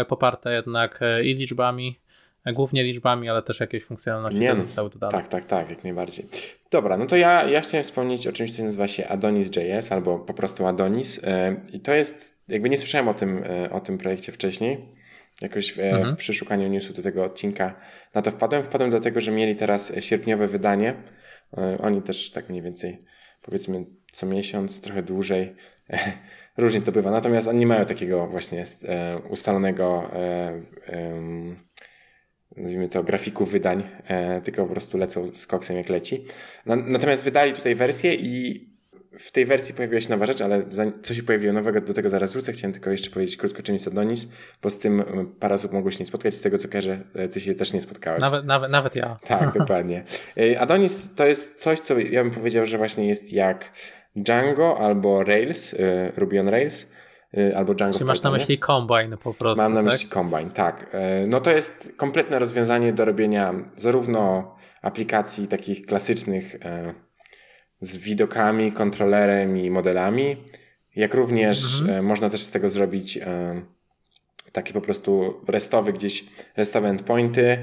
poparte 0.09 0.53
jednak 0.53 0.99
e, 1.03 1.25
i 1.25 1.35
liczbami, 1.35 2.01
głównie 2.47 2.85
liczbami, 2.85 3.29
ale 3.29 3.43
też 3.43 3.61
jakieś 3.61 3.85
funkcjonalności 3.85 4.41
nie, 4.41 4.55
no, 4.55 4.67
zostały 4.67 4.91
dodane. 4.91 5.13
Tak, 5.13 5.29
tak, 5.29 5.45
tak, 5.45 5.71
jak 5.71 5.85
najbardziej. 5.85 6.29
Dobra, 6.71 6.97
no 6.97 7.07
to 7.07 7.17
ja, 7.17 7.49
ja 7.49 7.61
chciałem 7.61 7.85
wspomnieć 7.85 8.27
o 8.27 8.33
czymś, 8.33 8.57
co 8.57 8.63
nazywa 8.63 8.89
się 8.89 9.09
Adonis.js 9.09 9.93
albo 9.93 10.19
po 10.19 10.35
prostu 10.35 10.67
Adonis 10.67 11.25
e, 11.25 11.57
i 11.73 11.81
to 11.81 11.95
jest, 11.95 12.39
jakby 12.49 12.71
nie 12.71 12.79
słyszałem 12.79 13.09
o 13.09 13.15
tym, 13.15 13.45
e, 13.45 13.71
o 13.71 13.81
tym 13.81 13.99
projekcie 13.99 14.33
wcześniej, 14.33 14.89
jakoś 15.43 15.73
w, 15.73 15.79
mhm. 15.79 16.15
w 16.15 16.19
przeszukaniu 16.19 16.69
newsu 16.69 16.93
do 16.93 17.03
tego 17.03 17.25
odcinka 17.25 17.75
na 18.15 18.23
to 18.23 18.31
wpadłem. 18.31 18.63
Wpadłem 18.63 18.91
dlatego, 18.91 19.21
że 19.21 19.33
mieli 19.33 19.57
teraz 19.57 19.93
sierpniowe 20.01 20.49
wydanie. 20.49 20.95
E, 21.59 21.79
oni 21.79 22.03
też 22.03 22.31
tak 22.31 22.49
mniej 22.49 22.63
więcej 22.63 23.05
powiedzmy 23.43 23.85
co 24.13 24.27
miesiąc, 24.27 24.81
trochę 24.81 25.03
dłużej. 25.03 25.55
Różnie 26.57 26.83
to 26.83 26.93
bywa. 26.93 27.11
Natomiast 27.11 27.49
oni 27.49 27.59
nie 27.59 27.67
mają 27.67 27.85
takiego 27.85 28.27
właśnie 28.27 28.65
ustalonego 29.31 30.11
nazwijmy 32.57 32.89
to, 32.89 33.03
grafików 33.03 33.51
wydań, 33.53 33.83
e, 34.07 34.41
tylko 34.41 34.65
po 34.65 34.73
prostu 34.73 34.99
lecą 34.99 35.31
z 35.35 35.47
koksem 35.47 35.77
jak 35.77 35.89
leci. 35.89 36.25
Na, 36.67 36.77
natomiast 36.77 37.23
wydali 37.23 37.53
tutaj 37.53 37.75
wersję 37.75 38.15
i 38.15 38.67
w 39.19 39.33
tej 39.33 39.47
wersji 39.47 39.75
pojawiła 39.75 40.01
się 40.01 40.11
nowa 40.11 40.27
rzecz, 40.27 40.41
ale 40.41 40.63
co 41.03 41.15
się 41.15 41.23
pojawiło 41.23 41.53
nowego, 41.53 41.81
do 41.81 41.95
tego 41.95 42.09
zaraz 42.09 42.33
wrócę. 42.33 42.53
Chciałem 42.53 42.73
tylko 42.73 42.91
jeszcze 42.91 43.11
powiedzieć 43.11 43.37
krótko, 43.37 43.63
czym 43.63 43.75
jest 43.75 43.89
Adonis, 43.89 44.29
bo 44.63 44.71
z 44.71 44.79
tym 44.79 45.05
parę 45.41 45.55
osób 45.55 45.73
mogło 45.73 45.91
się 45.91 45.99
nie 45.99 46.07
spotkać. 46.07 46.35
Z 46.35 46.43
tego 46.43 46.59
co 46.59 46.69
kojarzę, 46.69 47.01
ty 47.33 47.41
się 47.41 47.55
też 47.55 47.73
nie 47.73 47.81
spotkałeś. 47.81 48.21
Nawet, 48.21 48.45
nawet, 48.45 48.71
nawet 48.71 48.97
ja. 48.97 49.17
Tak, 49.29 49.59
dokładnie. 49.59 50.05
Adonis 50.59 51.11
to 51.15 51.27
jest 51.27 51.55
coś, 51.55 51.81
co 51.81 51.99
ja 51.99 52.23
bym 52.23 52.33
powiedział, 52.33 52.67
że 52.67 52.79
właśnie 52.79 53.09
jest 53.09 53.33
jak 53.33 53.71
Django 54.17 54.79
albo 54.79 55.23
Rails, 55.23 55.75
Ruby 56.17 56.41
on 56.41 56.49
Rails, 56.49 56.87
albo 57.57 57.75
Django. 57.75 57.99
Czy 57.99 58.05
masz 58.05 58.23
na 58.23 58.31
myśli 58.31 58.59
Combine 58.59 59.17
po 59.17 59.35
prostu? 59.35 59.63
Mam 59.63 59.73
na 59.73 59.83
tak? 59.83 59.93
myśli 59.93 60.09
Combine, 60.09 60.51
tak. 60.51 60.97
No 61.29 61.41
to 61.41 61.51
jest 61.51 61.93
kompletne 61.97 62.39
rozwiązanie 62.39 62.93
do 62.93 63.05
robienia 63.05 63.55
zarówno 63.77 64.55
aplikacji 64.83 65.49
takich 65.49 65.87
klasycznych 65.87 66.57
z 67.81 67.97
widokami, 67.97 68.73
kontrolerem 68.73 69.59
i 69.59 69.71
modelami, 69.71 70.37
jak 70.97 71.15
również 71.15 71.81
mhm. 71.81 72.05
można 72.05 72.31
też 72.31 72.41
z 72.41 72.51
tego 72.51 72.69
zrobić 72.69 73.19
takie 74.53 74.73
po 74.73 74.81
prostu 74.81 75.41
restowy 75.49 75.93
gdzieś, 75.93 76.25
restowe 76.57 76.89
endpointy, 76.89 77.59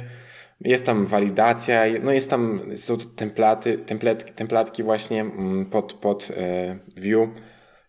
jest 0.61 0.85
tam 0.85 1.05
walidacja, 1.05 1.83
no 2.03 2.11
jest 2.11 2.29
tam, 2.29 2.61
są 2.75 2.97
templaty, 2.97 3.77
templet, 3.77 4.35
templatki 4.35 4.83
właśnie 4.83 5.21
mm, 5.21 5.65
pod, 5.65 5.93
pod 5.93 6.31
e, 6.37 6.77
view, 6.97 7.29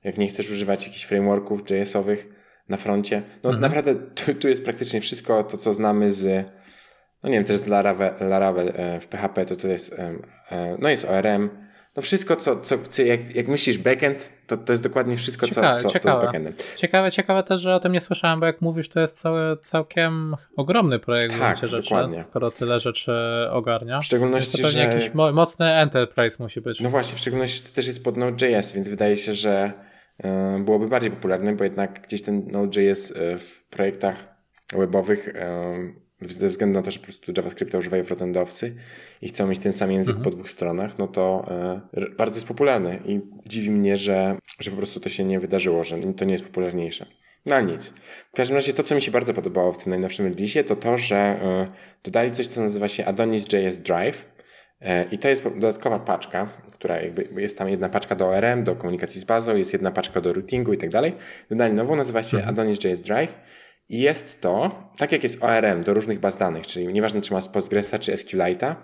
jak 0.04 0.18
nie 0.18 0.28
chcesz 0.28 0.50
używać 0.50 0.86
jakichś 0.86 1.04
frameworków 1.04 1.70
JS-owych 1.70 2.28
na 2.68 2.76
froncie. 2.76 3.22
No 3.42 3.50
mhm. 3.50 3.62
naprawdę 3.62 3.94
tu, 3.94 4.34
tu, 4.34 4.48
jest 4.48 4.64
praktycznie 4.64 5.00
wszystko 5.00 5.44
to, 5.44 5.58
co 5.58 5.74
znamy 5.74 6.10
z, 6.10 6.46
no 7.22 7.30
nie 7.30 7.36
wiem, 7.36 7.44
też 7.44 7.56
z 7.56 7.66
Laravel, 7.66 8.14
Laravel 8.20 8.72
e, 8.76 9.00
w 9.00 9.06
PHP, 9.06 9.46
to 9.46 9.56
to 9.56 9.68
jest, 9.68 9.92
e, 10.50 10.76
no 10.78 10.88
jest 10.88 11.04
ORM, 11.04 11.50
no 11.96 12.02
wszystko, 12.02 12.36
co, 12.36 12.60
co, 12.60 12.78
co 12.78 13.02
jak, 13.02 13.34
jak 13.34 13.48
myślisz 13.48 13.78
backend, 13.78 14.32
to, 14.46 14.56
to 14.56 14.72
jest 14.72 14.82
dokładnie 14.82 15.16
wszystko, 15.16 15.46
ciekawe, 15.46 15.76
co, 15.76 15.90
co, 15.90 15.98
co 15.98 16.10
z 16.10 16.14
backendem. 16.14 16.52
Ciekawe, 16.76 17.12
ciekawe 17.12 17.42
też, 17.42 17.60
że 17.60 17.74
o 17.74 17.80
tym 17.80 17.92
nie 17.92 18.00
słyszałem, 18.00 18.40
bo 18.40 18.46
jak 18.46 18.60
mówisz, 18.60 18.88
to 18.88 19.00
jest 19.00 19.20
cały, 19.20 19.56
całkiem 19.56 20.36
ogromny 20.56 20.98
projekt 20.98 21.38
tak, 21.38 21.58
rzeczy, 21.58 21.82
dokładnie. 21.82 22.24
skoro 22.24 22.50
tyle 22.50 22.78
rzeczy 22.78 23.12
ogarnia. 23.50 24.00
W 24.00 24.04
szczególności, 24.04 24.62
to 24.62 24.68
że... 24.68 24.78
jakiś 24.78 25.14
mocny 25.14 25.66
enterprise 25.66 26.42
musi 26.42 26.60
być. 26.60 26.80
No 26.80 26.90
właśnie, 26.90 27.16
w 27.16 27.20
szczególności 27.20 27.62
to 27.68 27.74
też 27.74 27.86
jest 27.86 28.04
pod 28.04 28.16
Node.js, 28.16 28.72
więc 28.72 28.88
wydaje 28.88 29.16
się, 29.16 29.34
że 29.34 29.72
byłoby 30.58 30.88
bardziej 30.88 31.10
popularny, 31.10 31.56
bo 31.56 31.64
jednak 31.64 32.02
gdzieś 32.02 32.22
ten 32.22 32.50
Node.js 32.50 33.12
e, 33.16 33.38
w 33.38 33.64
projektach 33.64 34.34
webowych 34.72 35.28
e, 35.28 35.74
ze 36.28 36.48
względu 36.48 36.78
na 36.78 36.82
to, 36.82 36.90
że 36.90 36.98
po 36.98 37.04
prostu 37.04 37.32
JavaScripta 37.36 37.78
używają 37.78 38.04
frontendowcy 38.04 38.76
i 39.22 39.28
chcą 39.28 39.46
mieć 39.46 39.58
ten 39.58 39.72
sam 39.72 39.92
język 39.92 40.16
mhm. 40.16 40.24
po 40.24 40.30
dwóch 40.30 40.50
stronach, 40.50 40.98
no 40.98 41.08
to 41.08 41.46
e, 41.94 42.10
bardzo 42.16 42.36
jest 42.36 42.48
popularny 42.48 43.02
i 43.06 43.20
dziwi 43.48 43.70
mnie, 43.70 43.96
że, 43.96 44.36
że 44.60 44.70
po 44.70 44.76
prostu 44.76 45.00
to 45.00 45.08
się 45.08 45.24
nie 45.24 45.40
wydarzyło, 45.40 45.84
że 45.84 45.98
to 45.98 46.24
nie 46.24 46.32
jest 46.32 46.44
popularniejsze. 46.44 47.06
No 47.46 47.56
ale 47.56 47.64
nic. 47.64 47.92
W 48.32 48.36
każdym 48.36 48.56
razie 48.56 48.72
to, 48.72 48.82
co 48.82 48.94
mi 48.94 49.02
się 49.02 49.10
bardzo 49.10 49.34
podobało 49.34 49.72
w 49.72 49.78
tym 49.78 49.90
najnowszym 49.90 50.26
release, 50.26 50.66
to 50.66 50.76
to, 50.76 50.98
że 50.98 51.16
e, 51.16 51.66
dodali 52.04 52.30
coś, 52.30 52.46
co 52.46 52.60
nazywa 52.60 52.88
się 52.88 53.04
Adonis.js 53.04 53.80
Drive 53.80 54.26
e, 54.80 55.04
i 55.04 55.18
to 55.18 55.28
jest 55.28 55.42
dodatkowa 55.42 55.98
paczka, 55.98 56.48
która 56.84 57.02
jakby 57.02 57.42
jest 57.42 57.58
tam 57.58 57.68
jedna 57.68 57.88
paczka 57.88 58.14
do 58.14 58.28
ORM, 58.28 58.64
do 58.64 58.76
komunikacji 58.76 59.20
z 59.20 59.24
bazą, 59.24 59.56
jest 59.56 59.72
jedna 59.72 59.90
paczka 59.90 60.20
do 60.20 60.32
routingu 60.32 60.72
i 60.72 60.76
tak 60.76 60.90
dalej. 60.90 61.12
Dodali 61.50 61.72
nową, 61.72 61.96
nazywa 61.96 62.22
się 62.22 62.36
mhm. 62.36 62.54
Adonis.js 62.54 63.00
Drive 63.00 63.38
i 63.88 64.00
jest 64.00 64.40
to, 64.40 64.70
tak 64.98 65.12
jak 65.12 65.22
jest 65.22 65.44
ORM 65.44 65.82
do 65.82 65.94
różnych 65.94 66.20
baz 66.20 66.36
danych, 66.36 66.66
czyli 66.66 66.88
nieważne 66.88 67.20
czy 67.20 67.32
masz 67.32 67.48
Postgresa 67.48 67.98
czy 67.98 68.12
SQLite'a, 68.12 68.74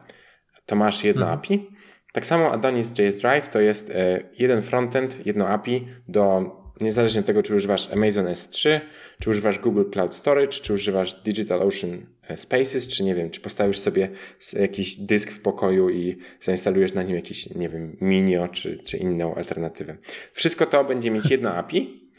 to 0.66 0.76
masz 0.76 1.04
jedno 1.04 1.22
mhm. 1.22 1.38
API. 1.38 1.68
Tak 2.12 2.26
samo 2.26 2.52
Adonis.js 2.52 3.20
Drive 3.20 3.48
to 3.48 3.60
jest 3.60 3.90
e, 3.90 4.20
jeden 4.38 4.62
frontend, 4.62 5.26
jedno 5.26 5.48
API 5.48 5.86
do 6.08 6.50
niezależnie 6.80 7.20
od 7.20 7.26
tego, 7.26 7.42
czy 7.42 7.54
używasz 7.54 7.92
Amazon 7.92 8.26
S3, 8.26 8.80
czy 9.18 9.30
używasz 9.30 9.58
Google 9.58 9.90
Cloud 9.90 10.14
Storage, 10.14 10.52
czy 10.52 10.74
używasz 10.74 11.14
DigitalOcean 11.14 12.06
e, 12.28 12.36
Spaces, 12.36 12.88
czy 12.88 13.04
nie 13.04 13.14
wiem, 13.14 13.30
czy 13.30 13.40
postawisz 13.40 13.78
sobie 13.78 14.08
jakiś 14.52 14.96
dysk 14.96 15.30
w 15.30 15.42
pokoju 15.42 15.90
i 15.90 16.16
zainstalujesz 16.40 16.94
na 16.94 17.02
nim 17.02 17.16
jakiś, 17.16 17.54
nie 17.54 17.68
wiem, 17.68 17.96
Minio, 18.00 18.48
czy, 18.48 18.78
czy 18.78 18.96
inną 18.96 19.34
alternatywę. 19.34 19.96
Wszystko 20.32 20.66
to 20.66 20.84
będzie 20.84 21.10
mieć 21.10 21.30
jedno 21.30 21.54
API 21.60 22.10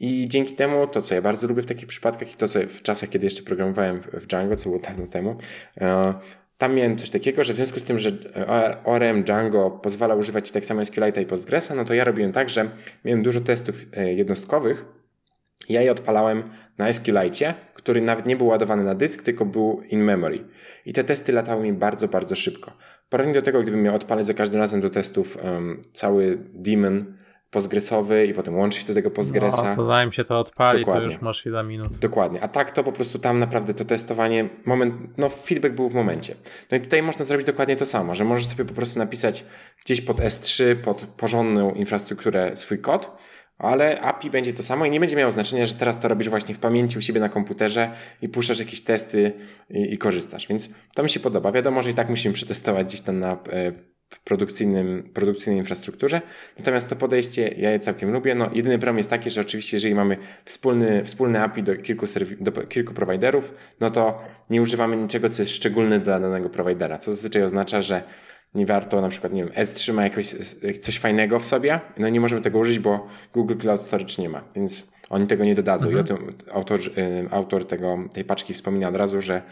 i 0.00 0.28
dzięki 0.28 0.54
temu 0.54 0.86
to, 0.86 1.02
co 1.02 1.14
ja 1.14 1.22
bardzo 1.22 1.46
lubię 1.46 1.62
w 1.62 1.66
takich 1.66 1.86
przypadkach 1.86 2.32
i 2.32 2.36
to, 2.36 2.48
co 2.48 2.58
w 2.68 2.82
czasach, 2.82 3.08
kiedy 3.08 3.26
jeszcze 3.26 3.42
programowałem 3.42 4.00
w 4.12 4.26
Django, 4.26 4.56
co 4.56 4.68
było 4.68 4.82
dawno 4.82 5.06
temu, 5.06 5.36
e, 5.80 6.14
tam 6.58 6.74
miałem 6.74 6.96
coś 6.96 7.10
takiego, 7.10 7.44
że 7.44 7.52
w 7.52 7.56
związku 7.56 7.80
z 7.80 7.82
tym, 7.82 7.98
że 7.98 8.10
ORM 8.84 9.22
Django 9.22 9.70
pozwala 9.70 10.14
używać 10.14 10.50
tak 10.50 10.64
samo 10.64 10.84
SQLite 10.84 11.22
i 11.22 11.26
Postgresa, 11.26 11.74
no 11.74 11.84
to 11.84 11.94
ja 11.94 12.04
robiłem 12.04 12.32
tak, 12.32 12.48
że 12.48 12.70
miałem 13.04 13.22
dużo 13.22 13.40
testów 13.40 13.86
e, 13.96 14.12
jednostkowych. 14.12 14.84
Ja 15.68 15.82
je 15.82 15.92
odpalałem 15.92 16.42
na 16.78 16.92
SQLite, 16.92 17.54
który 17.74 18.00
nawet 18.00 18.26
nie 18.26 18.36
był 18.36 18.46
ładowany 18.46 18.84
na 18.84 18.94
dysk, 18.94 19.22
tylko 19.22 19.44
był 19.44 19.80
in 19.90 20.04
memory. 20.04 20.44
I 20.86 20.92
te 20.92 21.04
testy 21.04 21.32
latały 21.32 21.62
mi 21.62 21.72
bardzo, 21.72 22.08
bardzo 22.08 22.36
szybko. 22.36 22.72
Porównanie 23.08 23.34
do 23.34 23.42
tego, 23.42 23.62
gdybym 23.62 23.82
miał 23.82 23.94
odpalać 23.94 24.26
za 24.26 24.34
każdym 24.34 24.60
razem 24.60 24.80
do 24.80 24.90
testów 24.90 25.38
um, 25.44 25.82
cały 25.92 26.38
daemon, 26.54 27.14
postgresowy 27.54 28.26
i 28.26 28.34
potem 28.34 28.56
łączyć 28.56 28.84
do 28.84 28.94
tego 28.94 29.10
postgresa. 29.10 29.70
No, 29.70 29.76
to 29.76 29.84
zanim 29.84 30.12
się 30.12 30.24
to 30.24 30.38
odpali, 30.38 30.78
Dokładnie. 30.78 31.06
to 31.06 31.12
już 31.12 31.22
masz 31.22 31.46
ile 31.46 31.64
minut. 31.64 31.98
Dokładnie. 31.98 32.40
A 32.40 32.48
tak 32.48 32.70
to 32.70 32.84
po 32.84 32.92
prostu 32.92 33.18
tam 33.18 33.38
naprawdę 33.38 33.74
to 33.74 33.84
testowanie, 33.84 34.48
moment, 34.66 34.94
no 35.18 35.28
feedback 35.28 35.74
był 35.74 35.88
w 35.88 35.94
momencie. 35.94 36.34
No 36.70 36.76
i 36.76 36.80
tutaj 36.80 37.02
można 37.02 37.24
zrobić 37.24 37.46
dokładnie 37.46 37.76
to 37.76 37.86
samo, 37.86 38.14
że 38.14 38.24
możesz 38.24 38.46
sobie 38.46 38.64
po 38.64 38.74
prostu 38.74 38.98
napisać 38.98 39.44
gdzieś 39.84 40.00
pod 40.00 40.20
S3, 40.20 40.76
pod 40.76 41.06
porządną 41.16 41.74
infrastrukturę 41.74 42.56
swój 42.56 42.78
kod, 42.78 43.16
ale 43.58 44.00
API 44.00 44.30
będzie 44.30 44.52
to 44.52 44.62
samo 44.62 44.86
i 44.86 44.90
nie 44.90 45.00
będzie 45.00 45.16
miało 45.16 45.30
znaczenia, 45.30 45.66
że 45.66 45.74
teraz 45.74 46.00
to 46.00 46.08
robisz 46.08 46.28
właśnie 46.28 46.54
w 46.54 46.58
pamięci 46.58 46.98
u 46.98 47.02
siebie 47.02 47.20
na 47.20 47.28
komputerze 47.28 47.90
i 48.22 48.28
puszczasz 48.28 48.58
jakieś 48.58 48.84
testy 48.84 49.32
i, 49.70 49.94
i 49.94 49.98
korzystasz. 49.98 50.48
Więc 50.48 50.70
to 50.94 51.02
mi 51.02 51.10
się 51.10 51.20
podoba. 51.20 51.52
Wiadomo, 51.52 51.82
że 51.82 51.90
i 51.90 51.94
tak 51.94 52.08
musimy 52.08 52.34
przetestować 52.34 52.86
gdzieś 52.86 53.00
tam 53.00 53.20
na 53.20 53.32
e, 53.32 53.72
produkcyjnym, 54.24 55.10
produkcyjnej 55.14 55.58
infrastrukturze. 55.58 56.22
Natomiast 56.58 56.88
to 56.88 56.96
podejście 56.96 57.48
ja 57.48 57.70
je 57.70 57.78
całkiem 57.78 58.12
lubię. 58.12 58.34
No, 58.34 58.50
jedyny 58.54 58.78
problem 58.78 58.98
jest 58.98 59.10
taki, 59.10 59.30
że 59.30 59.40
oczywiście 59.40 59.76
jeżeli 59.76 59.94
mamy 59.94 60.16
wspólny, 60.44 61.04
wspólny 61.04 61.40
API 61.40 61.62
do 61.62 61.76
kilku, 61.76 62.06
serwi- 62.06 62.42
do 62.42 62.52
kilku 62.52 62.94
prowajderów, 62.94 63.54
no 63.80 63.90
to 63.90 64.22
nie 64.50 64.62
używamy 64.62 64.96
niczego, 64.96 65.28
co 65.28 65.42
jest 65.42 65.52
szczególne 65.52 65.98
dla 65.98 66.20
danego 66.20 66.48
prowajdera, 66.48 66.98
co 66.98 67.12
zazwyczaj 67.12 67.42
oznacza, 67.42 67.82
że 67.82 68.02
nie 68.54 68.66
warto, 68.66 69.00
na 69.00 69.08
przykład, 69.08 69.32
nie 69.32 69.44
wiem, 69.44 69.52
S3 69.52 69.92
ma 69.92 70.02
jakoś, 70.04 70.34
coś 70.80 70.98
fajnego 70.98 71.38
w 71.38 71.44
sobie, 71.44 71.80
no 71.98 72.08
nie 72.08 72.20
możemy 72.20 72.42
tego 72.42 72.58
użyć, 72.58 72.78
bo 72.78 73.08
Google 73.32 73.56
Cloud 73.56 73.80
Storage 73.80 74.14
nie 74.18 74.28
ma, 74.28 74.44
więc 74.56 74.94
oni 75.10 75.26
tego 75.26 75.44
nie 75.44 75.54
dodadzą. 75.54 75.88
Mhm. 75.88 76.06
I 76.06 76.10
o 76.10 76.16
tym 76.16 76.34
autor, 76.52 76.80
autor 77.30 77.66
tego, 77.66 77.98
tej 78.12 78.24
paczki 78.24 78.54
wspomina 78.54 78.88
od 78.88 78.96
razu, 78.96 79.20
że 79.20 79.42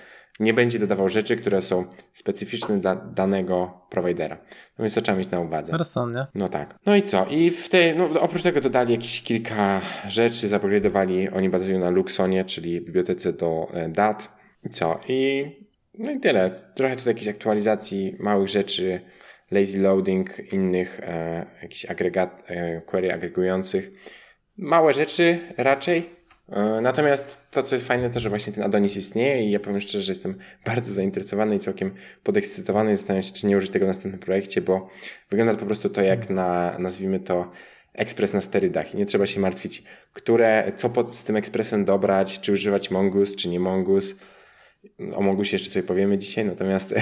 nie 0.42 0.54
będzie 0.54 0.78
dodawał 0.78 1.08
rzeczy, 1.08 1.36
które 1.36 1.62
są 1.62 1.84
specyficzne 2.12 2.80
dla 2.80 2.94
danego 2.94 3.80
prowajdera. 3.90 4.36
No 4.78 4.82
więc 4.82 4.94
to 4.94 5.00
trzeba 5.00 5.18
mieć 5.18 5.30
na 5.30 5.40
uwadze. 5.40 5.76
Rozsądnie. 5.76 6.26
No 6.34 6.48
tak. 6.48 6.78
No 6.86 6.96
i 6.96 7.02
co? 7.02 7.26
I 7.26 7.50
w 7.50 7.68
tej, 7.68 7.96
no 7.96 8.20
oprócz 8.20 8.42
tego 8.42 8.60
dodali 8.60 8.92
jakieś 8.92 9.22
kilka 9.22 9.80
rzeczy, 10.08 10.48
zapogradowali, 10.48 11.28
oni 11.28 11.48
bazują 11.48 11.78
na 11.78 11.90
Luxonie, 11.90 12.44
czyli 12.44 12.80
bibliotece 12.80 13.32
do 13.32 13.68
e, 13.74 13.88
dat. 13.88 14.32
I 14.64 14.70
co? 14.70 15.00
I 15.08 15.44
no 15.98 16.10
i 16.10 16.20
tyle. 16.20 16.50
Trochę 16.74 16.96
tutaj 16.96 17.10
jakiejś 17.10 17.28
aktualizacji 17.28 18.16
małych 18.18 18.48
rzeczy, 18.48 19.00
lazy 19.50 19.78
loading, 19.78 20.52
innych 20.52 21.00
e, 21.00 21.46
jakichś 21.62 21.84
agregat, 21.84 22.42
e, 22.46 22.80
query 22.80 23.12
agregujących. 23.12 23.90
Małe 24.56 24.92
rzeczy 24.92 25.40
raczej, 25.56 26.10
natomiast 26.82 27.40
to, 27.50 27.62
co 27.62 27.74
jest 27.74 27.86
fajne, 27.86 28.10
to, 28.10 28.20
że 28.20 28.28
właśnie 28.28 28.52
ten 28.52 28.64
Adonis 28.64 28.96
istnieje 28.96 29.44
i 29.44 29.50
ja 29.50 29.60
powiem 29.60 29.80
szczerze, 29.80 30.04
że 30.04 30.12
jestem 30.12 30.38
bardzo 30.64 30.92
zainteresowany 30.94 31.56
i 31.56 31.58
całkiem 31.58 31.94
podekscytowany. 32.22 32.96
Zastanawiam 32.96 33.22
się, 33.22 33.32
czy 33.32 33.46
nie 33.46 33.56
użyć 33.56 33.70
tego 33.70 33.86
w 33.86 33.88
następnym 33.88 34.20
projekcie, 34.20 34.60
bo 34.60 34.90
wygląda 35.30 35.54
to 35.54 35.60
po 35.60 35.66
prostu 35.66 35.90
to 35.90 36.02
jak 36.02 36.30
na, 36.30 36.76
nazwijmy 36.78 37.20
to, 37.20 37.50
ekspres 37.94 38.32
na 38.32 38.40
sterydach 38.40 38.94
i 38.94 38.96
nie 38.96 39.06
trzeba 39.06 39.26
się 39.26 39.40
martwić, 39.40 39.82
które, 40.12 40.72
co 40.76 40.90
pod, 40.90 41.14
z 41.14 41.24
tym 41.24 41.36
ekspresem 41.36 41.84
dobrać, 41.84 42.40
czy 42.40 42.52
używać 42.52 42.90
Mongoose, 42.90 43.36
czy 43.36 43.48
nie 43.48 43.60
Mongoose 43.60 44.14
o 45.14 45.22
Mogusie 45.22 45.56
jeszcze 45.56 45.70
sobie 45.70 45.82
powiemy 45.82 46.18
dzisiaj, 46.18 46.44
natomiast 46.44 46.94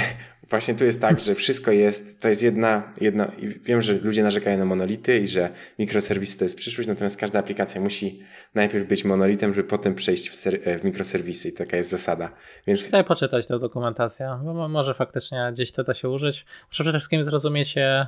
właśnie 0.51 0.75
tu 0.75 0.85
jest 0.85 1.01
tak, 1.01 1.21
że 1.21 1.35
wszystko 1.35 1.71
jest, 1.71 2.21
to 2.21 2.29
jest 2.29 2.43
jedna, 2.43 2.93
jedna 3.01 3.25
i 3.39 3.49
wiem, 3.49 3.83
że 3.83 3.93
ludzie 3.93 4.23
narzekają 4.23 4.59
na 4.59 4.65
monolity 4.65 5.19
i 5.19 5.29
że 5.29 5.51
mikroserwisy 5.79 6.39
to 6.39 6.45
jest 6.45 6.57
przyszłość, 6.57 6.89
natomiast 6.89 7.17
każda 7.17 7.39
aplikacja 7.39 7.81
musi 7.81 8.23
najpierw 8.55 8.89
być 8.89 9.05
monolitem, 9.05 9.55
żeby 9.55 9.69
potem 9.69 9.95
przejść 9.95 10.29
w, 10.31 10.37
ser, 10.37 10.61
w 10.81 10.85
mikroserwisy 10.85 11.49
i 11.49 11.53
taka 11.53 11.77
jest 11.77 11.91
zasada. 11.91 12.31
Więc... 12.67 12.81
Chcę 12.81 13.05
poczytać 13.05 13.47
tę 13.47 13.59
dokumentację, 13.59 14.39
bo 14.45 14.69
może 14.69 14.95
faktycznie 14.95 15.51
gdzieś 15.53 15.73
to 15.73 15.85
da 15.85 15.95
się 15.95 16.09
użyć. 16.09 16.47
Muszę 16.69 16.85
przede 16.85 16.99
wszystkim 16.99 17.25
zrozumieć, 17.25 17.75
e, 17.79 18.07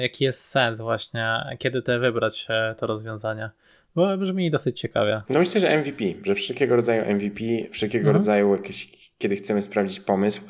jaki 0.00 0.24
jest 0.24 0.44
sens 0.44 0.78
właśnie, 0.78 1.56
kiedy 1.58 1.82
te 1.82 1.98
wybrać 1.98 2.46
e, 2.48 2.74
to 2.78 2.86
rozwiązanie 2.86 3.50
Bo 3.94 4.16
brzmi 4.16 4.50
dosyć 4.50 4.80
ciekawie. 4.80 5.22
No 5.28 5.38
myślę, 5.38 5.60
że 5.60 5.78
MVP, 5.78 6.04
że 6.22 6.34
wszelkiego 6.34 6.76
rodzaju 6.76 7.14
MVP, 7.14 7.44
wszelkiego 7.72 8.08
Mhm. 8.08 8.16
rodzaju 8.16 8.56
jakieś, 8.56 8.88
kiedy 9.18 9.36
chcemy 9.36 9.62
sprawdzić 9.62 10.00
pomysł 10.00 10.42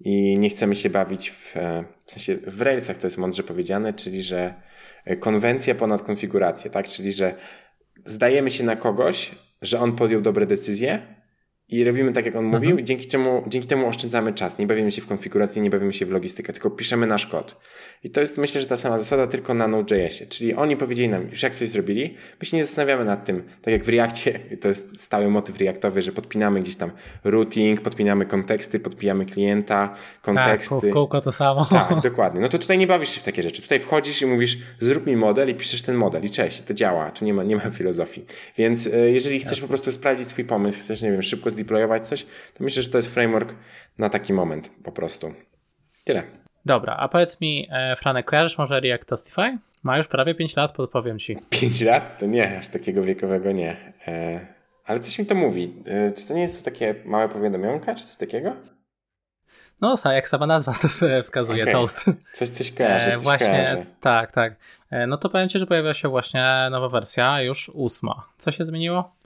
i 0.00 0.38
nie 0.38 0.48
chcemy 0.48 0.76
się 0.76 0.90
bawić 0.90 1.30
w, 1.30 1.56
e, 1.56 1.84
w 2.06 2.12
sensie 2.12 2.36
w 2.46 2.62
Railsach 2.62 2.96
to 2.96 3.06
jest 3.06 3.18
mądrze 3.18 3.42
powiedziane, 3.42 3.94
czyli 3.94 4.22
że 4.22 4.54
e, 5.04 5.16
konwencja 5.16 5.74
ponad 5.74 6.02
konfigurację, 6.02 6.70
tak? 6.70 6.86
Czyli 6.86 7.12
że 7.12 7.34
zdajemy 8.04 8.50
się 8.50 8.64
na 8.64 8.76
kogoś, 8.76 9.34
że 9.62 9.80
on 9.80 9.96
podjął 9.96 10.20
dobre 10.20 10.46
decyzje 10.46 11.15
i 11.68 11.84
robimy 11.84 12.12
tak, 12.12 12.26
jak 12.26 12.36
on 12.36 12.44
Mhm. 12.44 12.62
mówił, 12.64 12.80
dzięki, 12.84 13.06
czemu, 13.06 13.42
dzięki 13.46 13.68
temu 13.68 13.86
oszczędzamy 13.88 14.32
czas. 14.32 14.58
Nie 14.58 14.66
bawimy 14.66 14.90
się 14.92 15.02
w 15.02 15.06
konfigurację, 15.06 15.62
nie 15.62 15.70
bawimy 15.70 15.92
się 15.92 16.06
w 16.06 16.10
logistykę, 16.10 16.52
tylko 16.52 16.70
piszemy 16.70 17.06
nasz 17.06 17.26
kod. 17.26 17.56
I 18.04 18.10
to 18.10 18.20
jest, 18.20 18.38
myślę, 18.38 18.60
że 18.60 18.66
ta 18.66 18.76
sama 18.76 18.98
zasada, 18.98 19.26
tylko 19.26 19.54
na 19.54 19.68
Node.jsie. 19.68 20.26
Czyli 20.26 20.54
oni 20.54 20.76
powiedzieli 20.76 21.08
nam, 21.08 21.28
już 21.30 21.42
jak 21.42 21.54
coś 21.54 21.68
zrobili, 21.68 22.14
my 22.40 22.46
się 22.46 22.56
nie 22.56 22.64
zastanawiamy 22.64 23.04
nad 23.04 23.24
tym, 23.24 23.42
tak 23.62 23.72
jak 23.72 23.84
w 23.84 23.88
Reakcie, 23.88 24.40
to 24.60 24.68
jest 24.68 25.00
stały 25.00 25.28
motyw 25.30 25.58
reaktowy, 25.60 26.02
że 26.02 26.12
podpinamy 26.12 26.60
gdzieś 26.60 26.76
tam 26.76 26.90
routing, 27.24 27.80
podpinamy 27.80 28.26
konteksty, 28.26 28.78
podpinamy 28.80 29.26
klienta, 29.26 29.88
Tak, 29.88 29.98
konteksty. 30.22 30.74
kół- 30.74 30.92
kółko 30.92 31.20
to 31.20 31.32
samo. 31.32 31.64
Tak, 31.64 32.00
dokładnie. 32.10 32.40
No 32.40 32.48
to 32.48 32.58
tutaj 32.58 32.78
nie 32.78 32.86
bawisz 32.86 33.10
się 33.10 33.20
w 33.20 33.22
takie 33.22 33.42
rzeczy. 33.42 33.62
Tutaj 33.62 33.80
wchodzisz 33.80 34.22
i 34.22 34.26
mówisz, 34.26 34.58
zrób 34.80 35.06
mi 35.06 35.16
model 35.16 35.48
i 35.50 35.54
piszesz 35.54 35.82
ten 35.82 35.94
model 35.96 36.24
i 36.24 36.30
cześć, 36.30 36.60
to 36.62 36.74
działa. 36.74 37.10
Tu 37.10 37.24
nie 37.24 37.34
ma, 37.34 37.42
nie 37.44 37.56
ma 37.56 37.62
filozofii. 37.70 38.24
Więc 38.58 38.86
e, 38.86 39.10
jeżeli 39.10 39.40
chcesz 39.40 39.60
po 39.60 39.68
prostu 39.68 39.92
sprawdzić 39.92 40.28
swój 40.28 40.44
pomysł, 40.44 40.80
chcesz, 40.80 41.02
nie 41.02 41.12
wiem, 41.12 41.22
szybko 41.22 41.50
zdeployować 41.56 42.08
coś, 42.08 42.22
to 42.54 42.64
myślę, 42.64 42.82
że 42.82 42.88
to 42.90 42.98
jest 42.98 43.14
framework 43.14 43.54
na 43.98 44.10
taki 44.10 44.32
moment 44.32 44.70
po 44.84 44.92
prostu. 44.92 45.34
Tyle. 46.04 46.22
Dobra, 46.64 46.96
a 46.96 47.08
powiedz 47.08 47.40
mi, 47.40 47.68
e, 47.70 47.96
Franek, 47.96 48.26
kojarzysz 48.26 48.58
może 48.58 48.80
Reactostify? 48.80 49.58
Ma 49.82 49.98
już 49.98 50.06
prawie 50.06 50.34
5 50.34 50.56
lat, 50.56 50.72
podpowiem 50.72 51.18
ci. 51.18 51.36
5 51.50 51.82
lat? 51.82 52.18
To 52.18 52.26
nie, 52.26 52.58
aż 52.58 52.68
takiego 52.68 53.02
wiekowego 53.02 53.52
nie. 53.52 53.76
E, 54.06 54.46
ale 54.84 55.00
coś 55.00 55.18
mi 55.18 55.26
to 55.26 55.34
mówi. 55.34 55.74
E, 55.86 56.10
czy 56.12 56.28
to 56.28 56.34
nie 56.34 56.42
jest 56.42 56.64
takie 56.64 56.94
małe 57.04 57.28
powiadomionka, 57.28 57.94
czy 57.94 58.04
coś 58.04 58.16
takiego? 58.16 58.56
No, 59.80 59.94
jak 60.04 60.28
sama 60.28 60.46
nazwa 60.46 60.72
to 60.82 60.88
wskazuje, 61.22 61.62
Okej. 61.62 61.72
Toast. 61.72 62.04
Coś, 62.32 62.48
coś 62.48 62.72
kojarzę, 62.72 63.12
E, 63.12 63.16
coś 63.16 63.24
właśnie, 63.24 63.46
kojarzę. 63.46 63.86
tak, 64.00 64.32
tak. 64.32 64.56
No 65.08 65.16
to 65.18 65.28
powiem 65.28 65.48
Ci, 65.48 65.58
że 65.58 65.66
pojawiła 65.66 65.94
się 65.94 66.08
właśnie 66.08 66.68
nowa 66.70 66.88
wersja, 66.88 67.42
już 67.42 67.68
ósma. 67.68 68.26
Co 68.38 68.52
się 68.52 68.64
zmieniło? 68.64 69.16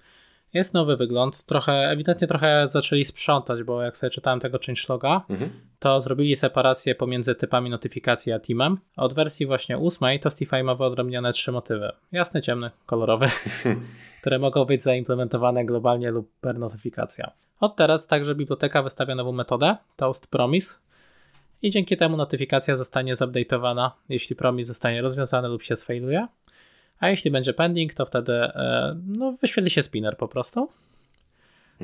Jest 0.55 0.75
nowy 0.75 0.97
wygląd, 0.97 1.45
trochę, 1.45 1.73
ewidentnie 1.73 2.27
trochę 2.29 2.69
zaczęli 2.69 3.05
sprzątać, 3.05 3.63
bo 3.63 3.83
jak 3.83 3.97
sobie 3.97 4.11
czytałem 4.11 4.41
tego 4.41 4.59
changeloga, 4.67 5.23
Mhm. 5.29 5.51
to 5.79 6.01
zrobili 6.01 6.37
separację 6.37 6.95
pomiędzy 6.95 7.35
typami 7.35 7.71
notyfikacji 7.71 8.33
a 8.33 8.39
teamem. 8.41 8.79
Od 8.97 9.15
wersji 9.15 9.47
właśnie 9.47 9.79
ósmej 9.79 10.21
Tostify 10.21 10.63
ma 10.63 10.75
wyodrębnione 10.75 11.33
trzy 11.33 11.53
motywy. 11.53 11.93
Jasny, 12.13 12.43
ciemny, 12.43 12.71
kolorowy, 12.87 13.27
które 14.21 14.39
mogą 14.39 14.65
być 14.65 14.83
zaimplementowane 14.83 15.65
globalnie 15.65 16.11
lub 16.11 16.31
per 16.41 16.59
notyfikacja. 16.59 17.31
Od 17.61 17.77
teraz 17.77 18.07
także 18.07 18.35
biblioteka 18.35 18.83
wystawia 18.83 19.15
nową 19.15 19.33
metodę, 19.33 19.77
Toast 19.97 20.27
Promise, 20.27 20.77
i 21.63 21.71
dzięki 21.71 21.97
temu 21.97 22.17
notyfikacja 22.17 22.77
zostanie 22.77 23.15
zupdate'owana, 23.15 23.91
jeśli 24.09 24.37
promis 24.37 24.67
zostanie 24.67 25.03
rozwiązany 25.03 25.49
lub 25.49 25.63
się 25.63 25.77
sfailuje. 25.77 26.27
A 27.01 27.09
jeśli 27.09 27.31
będzie 27.31 27.53
pending, 27.53 27.95
to 27.95 28.07
wtedy 28.07 28.33
e, 28.33 28.97
no, 29.07 29.33
wyświetli 29.33 29.71
się 29.71 29.83
spinner 29.83 30.17
po 30.17 30.29
prostu. 30.29 30.69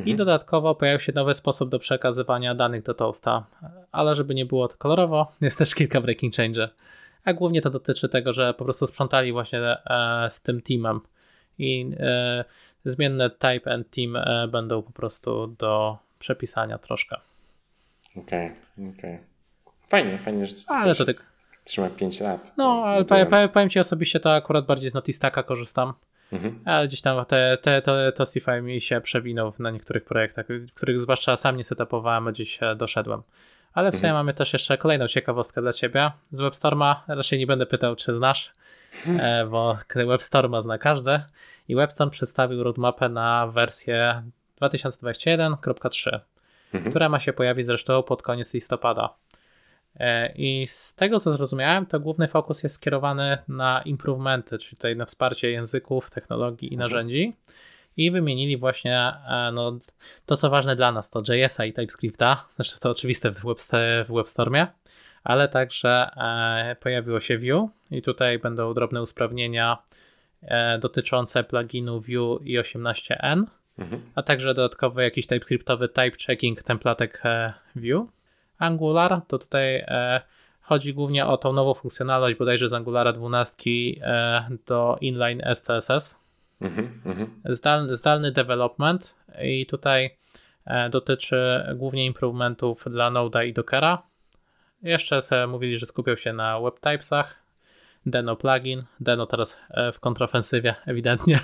I 0.04 0.16
dodatkowo 0.16 0.75
pojawił 0.75 1.00
się 1.00 1.12
nowy 1.12 1.35
sposób 1.35 1.70
do 1.70 1.78
przekazywania 1.78 2.54
danych 2.54 2.82
do 2.82 2.94
Toasta, 2.94 3.46
ale 3.92 4.16
żeby 4.16 4.35
nie 4.35 4.46
było 4.46 4.68
to 4.68 4.76
kolorowo, 4.76 5.32
jest 5.40 5.58
też 5.58 5.75
kilka 5.75 6.00
breaking 6.00 6.35
change. 6.35 6.68
A 7.25 7.32
głównie 7.32 7.62
to 7.62 7.70
dotyczy 7.70 8.08
tego, 8.08 8.32
że 8.32 8.54
po 8.54 8.64
prostu 8.64 8.87
sprzątali 8.87 9.32
właśnie 9.32 9.61
e, 9.61 10.30
z 10.30 10.42
tym 10.42 10.62
teamem 10.62 11.00
i 11.58 11.90
e, 12.00 12.44
zmienne 12.85 13.30
type 13.30 13.73
and 13.73 13.90
team 13.90 14.16
będą 14.49 14.82
po 14.82 14.92
prostu 14.92 15.46
do 15.46 15.99
przepisania 16.18 16.78
troszkę. 16.78 17.16
Okej, 18.16 18.50
okej. 18.96 19.18
Fajnie, 19.88 20.18
fajnie, 20.18 20.46
że 20.46 20.54
to 20.54 20.75
Ale 20.75 20.94
to 20.94 21.04
tak. 21.04 21.36
Trzyma 21.66 21.90
5 21.90 22.20
lat. 22.20 22.54
No, 22.56 22.64
To 22.64 22.85
ale 22.85 23.04
powiem, 23.04 23.49
powiem 23.49 23.70
Ci 23.70 23.78
osobiście, 23.78 24.20
to 24.20 24.35
akurat 24.35 24.66
bardziej 24.66 24.90
z 24.90 24.94
Notistaka 24.94 25.42
korzystam. 25.42 25.92
Mhm. 26.32 26.61
Ale 26.64 26.87
gdzieś 26.87 27.02
tam 27.02 27.25
te, 27.25 27.58
te, 27.62 27.82
te 27.82 28.12
Tostify 28.12 28.62
mi 28.62 28.80
się 28.80 29.00
przewinął 29.00 29.52
na 29.58 29.70
niektórych 29.70 30.05
projektach, 30.05 30.46
w 30.48 30.74
których 30.74 31.00
zwłaszcza 31.00 31.37
sam 31.37 31.57
nie 31.57 31.64
setupowałem, 31.64 32.29
a 32.29 32.33
gdzieś 32.33 32.62
e, 32.62 32.76
doszedłem. 32.76 33.22
Ale 33.74 33.92
w 33.92 33.96
sumie 33.96 34.12
mamy 34.12 34.35
też 34.35 34.52
jeszcze 34.52 34.79
kolejną 34.79 35.09
ciekawostkę 35.09 35.61
dla 35.62 35.72
Ciebie. 35.72 36.11
Z 36.33 36.40
WebStorma 36.40 37.05
raczej 37.09 37.38
nie 37.38 37.46
będę 37.46 37.66
pytał, 37.66 37.96
czy 37.96 38.16
znasz, 38.16 38.52
e, 39.20 39.46
bo 39.46 39.79
WebStorma 39.94 40.62
zna 40.62 40.79
każdy. 40.79 41.20
I 41.68 41.74
WebStorm 41.74 42.11
przedstawił 42.11 42.62
roadmapę 42.62 43.09
na 43.09 43.46
wersję 43.46 44.22
2021.3, 44.62 46.20
Mhm. 46.74 46.90
która 46.90 47.09
ma 47.09 47.20
się 47.20 47.33
pojawić 47.33 47.66
zresztą 47.66 48.02
pod 48.02 48.22
koniec 48.22 48.55
listopada. 48.55 49.14
E, 50.00 50.32
I 50.35 50.66
z 50.66 50.94
tego 50.94 51.20
co 51.20 51.37
zrozumiałem, 51.37 51.87
to 51.87 52.00
główny 52.00 52.28
fokus 52.28 52.62
jest 52.62 52.74
skierowany 52.74 53.38
na 53.48 53.82
improvementy, 53.82 54.59
czyli 54.59 54.76
tutaj 54.76 54.96
na 54.96 55.04
wsparcie 55.04 55.50
języków, 55.50 56.11
technologii 56.11 56.72
i 56.74 56.76
narzędzi. 56.76 57.32
I 57.96 58.11
wymienili 58.11 58.56
właśnie 58.56 58.98
e, 58.98 59.50
no, 59.54 59.78
to, 60.26 60.37
co 60.37 60.50
ważne 60.50 60.76
dla 60.76 60.92
nas, 60.92 61.11
to 61.11 61.22
JS-a 61.28 61.64
i 61.64 61.72
TypeScripta. 61.72 62.44
Zresztą 62.56 62.78
to 62.80 62.90
oczywiste 62.90 63.30
w, 63.30 63.44
Web, 63.44 63.59
w 64.09 64.14
WebStormie, 64.14 64.66
ale 65.24 65.48
także 65.48 66.11
e, 66.16 66.76
pojawiło 66.80 67.20
się 67.20 67.38
Vue 67.38 67.68
i 67.90 68.02
tutaj 68.02 68.38
będą 68.38 68.74
drobne 68.74 69.02
usprawnienia 69.02 69.78
dotyczące 70.80 71.44
pluginu 71.44 72.00
Vue 72.00 72.38
i 72.44 72.59
18N, 72.59 73.44
Mhm. 73.78 74.02
a 74.14 74.22
także 74.22 74.54
dodatkowy 74.54 75.02
jakiś 75.02 75.26
TypeScriptowy 75.26 75.88
type 75.88 76.16
checking 76.26 76.62
templatek 76.62 77.22
Vue. 77.76 78.06
Angular 78.59 79.21
to 79.29 79.38
tutaj 79.38 79.77
e, 79.77 80.21
chodzi 80.61 80.95
głównie 80.95 81.27
o 81.27 81.37
tą 81.37 81.53
nową 81.53 81.75
funkcjonalność 81.75 82.38
bodajże 82.38 82.69
z 82.69 82.73
Angulara 82.73 83.12
12 83.12 83.71
e, 84.01 84.49
do 84.66 84.99
inline 85.01 85.42
SCSS. 85.55 86.19
Mhm. 86.61 87.01
Mhm. 87.05 87.40
Zdalny, 87.45 87.97
zdalny 87.97 88.33
development 88.33 89.16
i 89.42 89.66
tutaj 89.66 90.16
e, 90.64 90.90
dotyczy 90.90 91.66
głównie 91.75 92.07
improvementów 92.07 92.85
dla 92.90 93.11
Node'a 93.11 93.47
i 93.47 93.53
Dockera. 93.53 94.03
Jeszcze 94.83 95.23
sobie 95.23 95.47
mówili, 95.47 95.79
że 95.79 95.87
skupią 95.87 96.16
się 96.16 96.33
na 96.33 96.61
webtypesach. 96.61 97.47
Deno 98.07 98.37
plugin, 98.37 98.85
Deno 99.01 99.27
teraz 99.27 99.61
w 99.92 100.01
kontrofensywie 100.01 100.75
ewidentnie, 100.87 101.40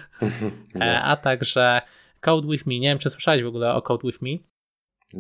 a 1.03 1.17
także 1.17 1.83
Code 2.21 2.49
With 2.49 2.67
Me. 2.67 2.79
Nie 2.79 2.89
wiem, 2.89 2.99
czy 2.99 3.11
słyszałeś 3.11 3.43
w 3.43 3.47
ogóle 3.47 3.75
o 3.75 3.83
Code 3.83 4.07
With 4.07 4.23
Me? 4.23 4.31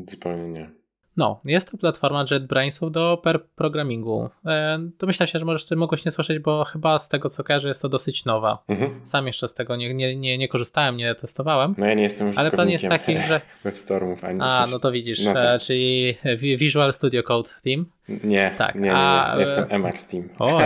Zupełnie 0.09 0.49
nie. 0.49 0.82
No, 1.17 1.41
jest 1.45 1.71
to 1.71 1.79
platforma 1.79 2.25
JetBrainsów 2.31 2.93
do 2.93 3.21
per 3.23 3.45
programmingu. 3.57 4.31
E, 4.47 4.79
domyślam 4.99 5.27
się, 5.27 5.39
że 5.39 5.45
możesz 5.45 5.65
ty 5.65 5.77
mogłeś 5.77 6.05
nie 6.05 6.11
słyszeć, 6.11 6.39
bo 6.39 6.65
chyba 6.65 6.99
z 6.99 7.09
tego 7.09 7.31
co 7.31 7.45
kojarzę 7.45 7.69
jest 7.69 7.83
to 7.83 7.89
dosyć 7.89 8.25
nowa. 8.25 8.59
Mhm. 8.69 9.01
Sam 9.05 9.27
jeszcze 9.27 9.49
z 9.49 9.55
tego 9.55 9.77
nie, 9.77 9.95
nie, 9.95 10.17
nie, 10.17 10.39
nie 10.39 10.49
korzystałem, 10.49 10.97
nie 10.97 11.15
testowałem. 11.15 11.75
No 11.79 11.87
ja 11.87 11.95
nie 11.95 12.03
jestem 12.03 12.31
Ale 12.37 12.51
plan 12.51 12.71
jest 12.71 12.89
taki, 12.89 13.19
że. 13.19 13.41
WebStormów, 13.65 14.25
ani 14.25 14.39
A, 14.43 14.65
no 14.73 14.79
to 14.79 14.93
widzisz, 14.93 15.25
No 15.25 15.35
tak. 15.35 15.57
e, 15.57 15.59
czyli 15.59 16.15
Vi- 16.39 16.57
Visual 16.57 16.93
Studio 16.93 17.23
Code 17.23 17.49
Team. 17.65 17.87
Nie, 18.25 18.55
tak, 18.59 18.75
nie, 18.75 18.81
nie, 18.81 18.87
nie. 18.87 18.95
a, 18.97 19.37
Jestem 19.39 19.65
e, 19.65 19.69
Emacs 19.69 20.07
Team. 20.07 20.29
O, 20.39 20.61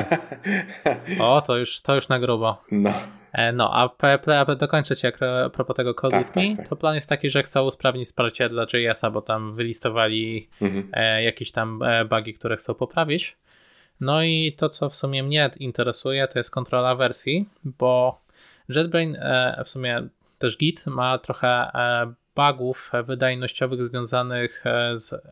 o 1.34 1.40
to, 1.40 1.56
już, 1.56 1.80
to 1.80 1.94
już 1.94 2.08
na 2.08 2.18
grubo. 2.18 2.62
No. 2.70 2.92
E, 3.36 3.52
No, 3.52 3.70
a 3.74 4.54
dokończę 4.56 4.96
ci 4.96 5.06
jak 5.06 5.18
a 5.22 5.50
propos 5.50 5.76
tego 5.76 5.94
Code 5.94 6.16
Tak, 6.24 6.32
tak, 6.34 6.44
tak. 6.56 6.68
to 6.68 6.76
plan 6.76 6.94
jest 6.94 7.08
taki, 7.08 7.30
że 7.30 7.42
chcą 7.42 7.62
usprawnić 7.64 8.04
wsparcie 8.06 8.48
dla 8.48 8.66
JS-a, 8.72 9.10
bo 9.10 9.22
tam 9.22 9.54
wylistowali 9.54 10.48
Mhm. 10.62 10.88
e, 10.92 11.22
jakieś 11.22 11.52
tam 11.52 11.82
e, 11.82 12.04
bugi, 12.04 12.34
które 12.34 12.56
chcą 12.56 12.74
poprawić. 12.74 13.36
No 14.00 14.22
i 14.22 14.52
to, 14.58 14.68
co 14.68 14.90
w 14.90 14.94
sumie 14.96 15.22
mnie 15.22 15.50
interesuje, 15.60 16.28
to 16.28 16.38
jest 16.38 16.50
kontrola 16.50 16.94
wersji, 16.94 17.48
bo 17.64 18.20
JetBrain, 18.68 19.18
w 19.64 19.70
sumie 19.70 20.08
też 20.38 20.58
Git, 20.58 20.86
ma 20.86 21.18
trochę 21.18 21.70
bugów 22.36 22.92
wydajnościowych 23.04 23.84
związanych 23.84 24.64
z, 24.94 25.22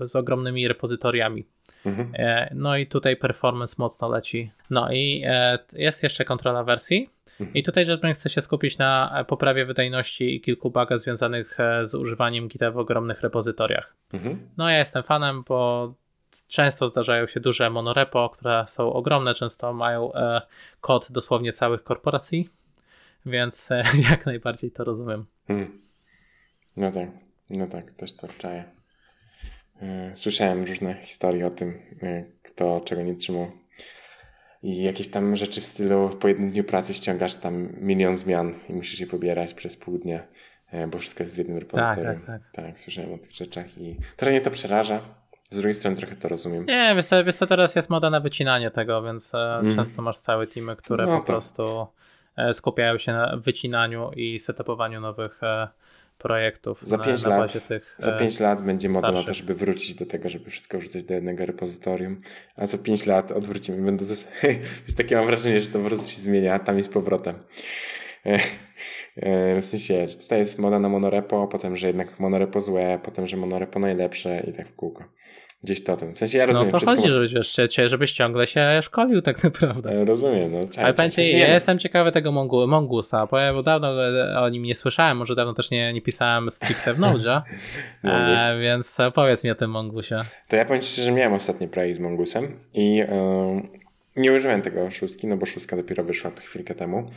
z 0.00 0.16
ogromnymi 0.16 0.68
repozytoriami. 0.68 1.44
Mhm. 1.86 2.12
No 2.54 2.76
i 2.76 2.86
tutaj 2.86 3.16
performance 3.16 3.76
mocno 3.78 4.08
leci. 4.08 4.50
No 4.70 4.92
i 4.92 5.24
jest 5.72 6.02
jeszcze 6.02 6.24
kontrola 6.24 6.64
wersji. 6.64 7.10
I 7.54 7.62
tutaj 7.62 7.86
JetBrain 7.86 8.14
chce 8.14 8.30
się 8.30 8.40
skupić 8.40 8.78
na 8.78 9.20
e, 9.20 9.24
poprawie 9.24 9.66
wydajności 9.66 10.36
i 10.36 10.40
kilku 10.40 10.70
bugach 10.70 10.98
związanych 10.98 11.60
e, 11.60 11.86
z 11.86 11.94
używaniem 11.94 12.48
Gita 12.48 12.70
w 12.70 12.78
ogromnych 12.78 13.20
repozytoriach. 13.20 13.94
Mhm. 14.12 14.48
No 14.56 14.70
ja 14.70 14.78
jestem 14.78 15.02
fanem, 15.02 15.44
bo 15.48 15.94
często 16.48 16.88
zdarzają 16.88 17.26
się 17.26 17.40
duże 17.40 17.70
monorepo, 17.70 18.30
które 18.30 18.64
są 18.68 18.92
ogromne, 18.92 19.34
często 19.34 19.72
mają 19.72 20.12
e, 20.12 20.42
kod 20.80 21.12
dosłownie 21.12 21.52
całych 21.52 21.84
korporacji, 21.84 22.48
więc 23.26 23.70
jak 24.10 24.26
najbardziej 24.26 24.70
to 24.70 24.84
rozumiem. 24.84 25.26
Mhm. 25.48 25.82
No 26.76 26.92
tak, 26.92 27.08
no 27.50 27.66
tak, 27.68 27.92
też 27.92 28.16
to 28.16 28.28
czaję. 28.38 28.64
Słyszałem 30.14 30.64
różne 30.64 30.94
historie 30.94 31.46
o 31.46 31.50
tym, 31.50 31.82
kto 32.42 32.80
czego 32.84 33.02
nie 33.02 33.14
trzymał 33.14 33.50
i 34.62 34.82
jakieś 34.82 35.08
tam 35.08 35.36
rzeczy 35.36 35.60
w 35.60 35.64
stylu 35.64 36.08
po 36.20 36.28
jednym 36.28 36.50
dniu 36.50 36.64
pracy 36.64 36.94
ściągasz 36.94 37.34
tam 37.34 37.68
milion 37.80 38.18
zmian 38.18 38.54
i 38.68 38.72
musisz 38.72 39.00
je 39.00 39.06
pobierać 39.06 39.54
przez 39.54 39.76
pół 39.76 39.98
dnia, 39.98 40.20
e, 40.70 40.86
bo 40.86 40.98
wszystko 40.98 41.22
jest 41.22 41.34
w 41.34 41.38
jednym 41.38 41.58
repozytorium. 41.58 42.14
Tak, 42.14 42.26
tak, 42.26 42.64
tak. 42.66 42.78
słyszałem 42.78 43.12
o 43.12 43.18
tych 43.18 43.32
rzeczach 43.32 43.78
i 43.78 43.96
trochę 44.16 44.30
mnie 44.30 44.40
to 44.40 44.50
przeraża. 44.50 45.00
Z 45.50 45.56
drugiej 45.56 45.74
strony 45.74 45.96
trochę 45.96 46.16
to 46.16 46.28
rozumiem. 46.28 46.66
Nie, 46.66 46.92
wiesz 46.96 47.06
co, 47.06 47.24
wiesz 47.24 47.34
co 47.34 47.46
teraz 47.46 47.76
jest 47.76 47.90
moda 47.90 48.10
na 48.10 48.20
wycinanie 48.20 48.70
tego, 48.70 49.02
więc 49.02 49.34
mm. 49.34 49.76
często 49.76 50.02
masz 50.02 50.18
całe 50.18 50.46
teamy, 50.46 50.76
które 50.76 51.06
no 51.06 51.18
po 51.18 51.26
prostu 51.26 51.86
e, 52.36 52.54
skupiają 52.54 52.98
się 52.98 53.12
na 53.12 53.36
wycinaniu 53.36 54.10
i 54.16 54.38
setupowaniu 54.38 55.00
nowych 55.00 55.40
projektów. 56.22 56.80
Za 56.84 56.98
5 56.98 57.24
lat, 57.26 57.68
tych, 57.68 57.96
za 57.98 58.12
5 58.12 58.40
lat 58.40 58.62
będzie 58.62 58.88
moda 58.88 59.12
na 59.12 59.22
to, 59.22 59.34
żeby 59.34 59.54
wrócić 59.54 59.94
do 59.94 60.06
tego, 60.06 60.28
żeby 60.28 60.50
wszystko 60.50 60.78
wrzucać 60.78 61.04
do 61.04 61.14
jednego 61.14 61.46
repozytorium, 61.46 62.18
a 62.56 62.66
za 62.66 62.78
5 62.78 63.06
lat 63.06 63.32
odwrócimy. 63.32 63.82
Będę 63.82 64.04
z... 64.04 64.28
jest 64.86 64.96
takie 64.96 65.16
mam 65.16 65.26
wrażenie, 65.26 65.60
że 65.60 65.66
to 65.66 65.78
po 65.78 65.84
prostu 65.84 66.10
się 66.10 66.20
zmienia 66.20 66.58
tam 66.58 66.78
i 66.78 66.82
z 66.82 66.88
powrotem. 66.88 67.34
W 69.60 69.64
sensie, 69.64 70.08
że 70.08 70.16
tutaj 70.16 70.38
jest 70.38 70.58
moda 70.58 70.78
na 70.78 70.88
monorepo, 70.88 71.48
potem, 71.48 71.76
że 71.76 71.86
jednak 71.86 72.20
monorepo 72.20 72.60
złe, 72.60 72.98
potem, 73.02 73.26
że 73.26 73.36
monorepo 73.36 73.78
najlepsze 73.78 74.40
i 74.40 74.52
tak 74.52 74.68
w 74.68 74.74
kółko. 74.74 75.04
Gdzieś 75.64 75.84
to 75.84 75.96
tym. 75.96 76.14
W 76.14 76.18
sensie 76.18 76.38
ja 76.38 76.46
rozumiem 76.46 76.70
No 76.72 76.80
to 76.80 76.86
chodzi, 76.86 77.08
żebyś, 77.10 77.56
żebyś 77.90 78.12
ciągle 78.12 78.46
się 78.46 78.80
szkolił 78.82 79.22
tak 79.22 79.44
naprawdę. 79.44 79.94
Ja 79.94 80.04
rozumiem. 80.04 80.52
No, 80.52 80.58
Ale 80.58 80.94
pamiętajcie, 80.94 81.08
w 81.08 81.14
sensie 81.14 81.38
ja 81.38 81.54
jestem 81.54 81.78
ciekawy 81.78 82.12
tego 82.12 82.32
Mongu, 82.32 82.66
Mongusa, 82.66 83.26
bo 83.26 83.62
dawno 83.62 83.92
o 84.40 84.48
nim 84.48 84.62
nie 84.62 84.74
słyszałem, 84.74 85.16
może 85.16 85.34
dawno 85.34 85.54
też 85.54 85.70
nie, 85.70 85.92
nie 85.92 86.02
pisałem 86.02 86.50
stricte 86.50 86.94
w 86.94 86.98
Node, 86.98 87.42
e, 88.04 88.58
więc 88.60 88.98
powiedz 89.14 89.44
mi 89.44 89.50
o 89.50 89.54
tym 89.54 89.70
Mongusie. 89.70 90.18
To 90.48 90.56
ja 90.56 90.64
powiem 90.64 90.82
szczerze, 90.82 91.04
że 91.04 91.12
miałem 91.12 91.32
ostatnie 91.32 91.68
projekt 91.68 91.96
z 91.96 92.00
Mongusem 92.00 92.56
i 92.74 92.96
yy, 92.96 93.06
nie 94.16 94.32
użyłem 94.32 94.62
tego 94.62 94.90
szóstki, 94.90 95.26
no 95.26 95.36
bo 95.36 95.46
szóstka 95.46 95.76
dopiero 95.76 96.04
wyszła 96.04 96.30
chwilkę 96.30 96.74
temu. 96.74 97.10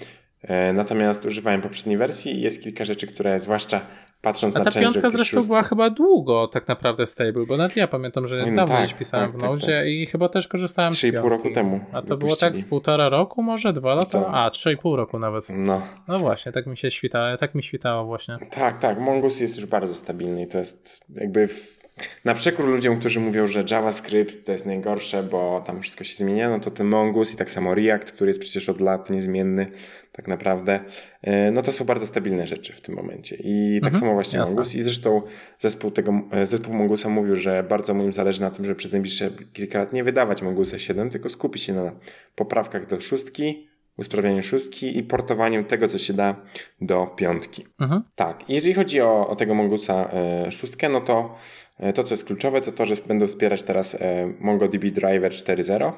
E, 0.47 0.73
natomiast 0.73 1.25
używałem 1.25 1.61
poprzedniej 1.61 1.97
wersji 1.97 2.31
i 2.31 2.41
jest 2.41 2.63
kilka 2.63 2.85
rzeczy, 2.85 3.07
które 3.07 3.39
zwłaszcza 3.39 3.81
patrząc 4.21 4.55
A 4.55 4.59
na 4.59 4.65
ta 4.65 4.79
piątka 4.79 5.09
zresztą 5.09 5.41
była 5.47 5.63
chyba 5.63 5.89
długo 5.89 6.47
tak 6.47 6.67
naprawdę 6.67 7.05
stable, 7.05 7.45
bo 7.45 7.57
nawet 7.57 7.75
ja 7.75 7.87
pamiętam, 7.87 8.27
że 8.27 8.37
no, 8.37 8.55
dawno 8.55 8.87
tak, 8.87 8.97
pisałem 8.97 9.31
tak, 9.31 9.39
w 9.39 9.43
Node 9.43 9.61
tak, 9.61 9.69
tak. 9.69 9.87
i 9.87 10.05
chyba 10.05 10.29
też 10.29 10.47
korzystałem 10.47 10.91
z 10.91 10.95
3,5 10.95 11.29
roku 11.29 11.49
temu. 11.51 11.79
A 11.91 12.01
to 12.01 12.17
było 12.17 12.35
tak 12.35 12.57
z 12.57 12.65
półtora 12.65 13.09
roku, 13.09 13.43
może 13.43 13.73
dwa 13.73 13.95
lata? 13.95 14.21
To... 14.21 14.33
A, 14.33 14.49
3,5 14.49 14.95
roku 14.95 15.19
nawet. 15.19 15.47
No. 15.49 15.81
no 16.07 16.19
właśnie, 16.19 16.51
tak 16.51 16.67
mi 16.67 16.77
się 16.77 16.91
świtało, 16.91 17.37
tak 17.37 17.55
mi 17.55 17.63
świtało 17.63 18.05
właśnie. 18.05 18.37
Tak, 18.51 18.79
tak, 18.79 18.99
Mongoose 18.99 19.43
jest 19.43 19.55
już 19.55 19.65
bardzo 19.65 19.95
stabilny 19.95 20.41
i 20.41 20.47
to 20.47 20.57
jest 20.57 20.99
jakby 21.15 21.47
w... 21.47 21.84
na 22.25 22.33
przekór 22.33 22.67
ludziom, 22.67 22.99
którzy 22.99 23.19
mówią, 23.19 23.47
że 23.47 23.63
JavaScript 23.71 24.45
to 24.45 24.51
jest 24.51 24.65
najgorsze, 24.65 25.23
bo 25.23 25.63
tam 25.65 25.81
wszystko 25.81 26.03
się 26.03 26.15
zmienia, 26.15 26.49
no 26.49 26.59
to 26.59 26.71
ten 26.71 26.87
Mongoose 26.87 27.33
i 27.33 27.35
tak 27.35 27.51
samo 27.51 27.75
React, 27.75 28.11
który 28.11 28.29
jest 28.29 28.39
przecież 28.39 28.69
od 28.69 28.81
lat 28.81 29.09
niezmienny, 29.09 29.67
tak 30.11 30.27
naprawdę, 30.27 30.79
e, 31.21 31.51
no 31.51 31.61
to 31.61 31.71
są 31.71 31.85
bardzo 31.85 32.07
stabilne 32.07 32.47
rzeczy 32.47 32.73
w 32.73 32.81
tym 32.81 32.95
momencie. 32.95 33.35
I 33.39 33.79
tak 33.83 33.93
mhm, 33.93 33.99
samo 33.99 34.13
właśnie 34.13 34.39
jasne. 34.39 34.55
Mongoose. 34.55 34.77
I 34.77 34.81
zresztą 34.81 35.21
zespół, 35.59 35.91
tego, 35.91 36.21
e, 36.31 36.47
zespół 36.47 36.73
Mongoosa 36.73 37.09
mówił, 37.09 37.35
że 37.35 37.63
bardzo 37.63 37.93
mu 37.93 38.03
im 38.03 38.13
zależy 38.13 38.41
na 38.41 38.51
tym, 38.51 38.65
że 38.65 38.75
przez 38.75 38.91
najbliższe 38.91 39.31
kilka 39.53 39.79
lat 39.79 39.93
nie 39.93 40.03
wydawać 40.03 40.41
Mongoosa 40.41 40.79
7, 40.79 41.09
tylko 41.09 41.29
skupić 41.29 41.63
się 41.63 41.73
na 41.73 41.91
poprawkach 42.35 42.87
do 42.87 43.01
szóstki, 43.01 43.67
usprawnianiu 43.97 44.43
szóstki 44.43 44.97
i 44.97 45.03
portowaniu 45.03 45.63
tego, 45.63 45.87
co 45.87 45.97
się 45.97 46.13
da 46.13 46.35
do 46.81 47.07
piątki. 47.07 47.65
Mhm. 47.79 48.03
Tak. 48.15 48.49
Jeżeli 48.49 48.73
chodzi 48.73 49.01
o, 49.01 49.27
o 49.27 49.35
tego 49.35 49.55
Mongoosa 49.55 50.09
e, 50.13 50.51
szóstkę, 50.51 50.89
no 50.89 51.01
to 51.01 51.35
e, 51.77 51.93
to, 51.93 52.03
co 52.03 52.13
jest 52.13 52.25
kluczowe, 52.25 52.61
to 52.61 52.71
to, 52.71 52.85
że 52.85 52.95
będą 52.95 53.27
wspierać 53.27 53.63
teraz 53.63 53.95
e, 53.95 54.33
MongoDB 54.39 54.85
Driver 54.85 55.31
4.0, 55.31 55.91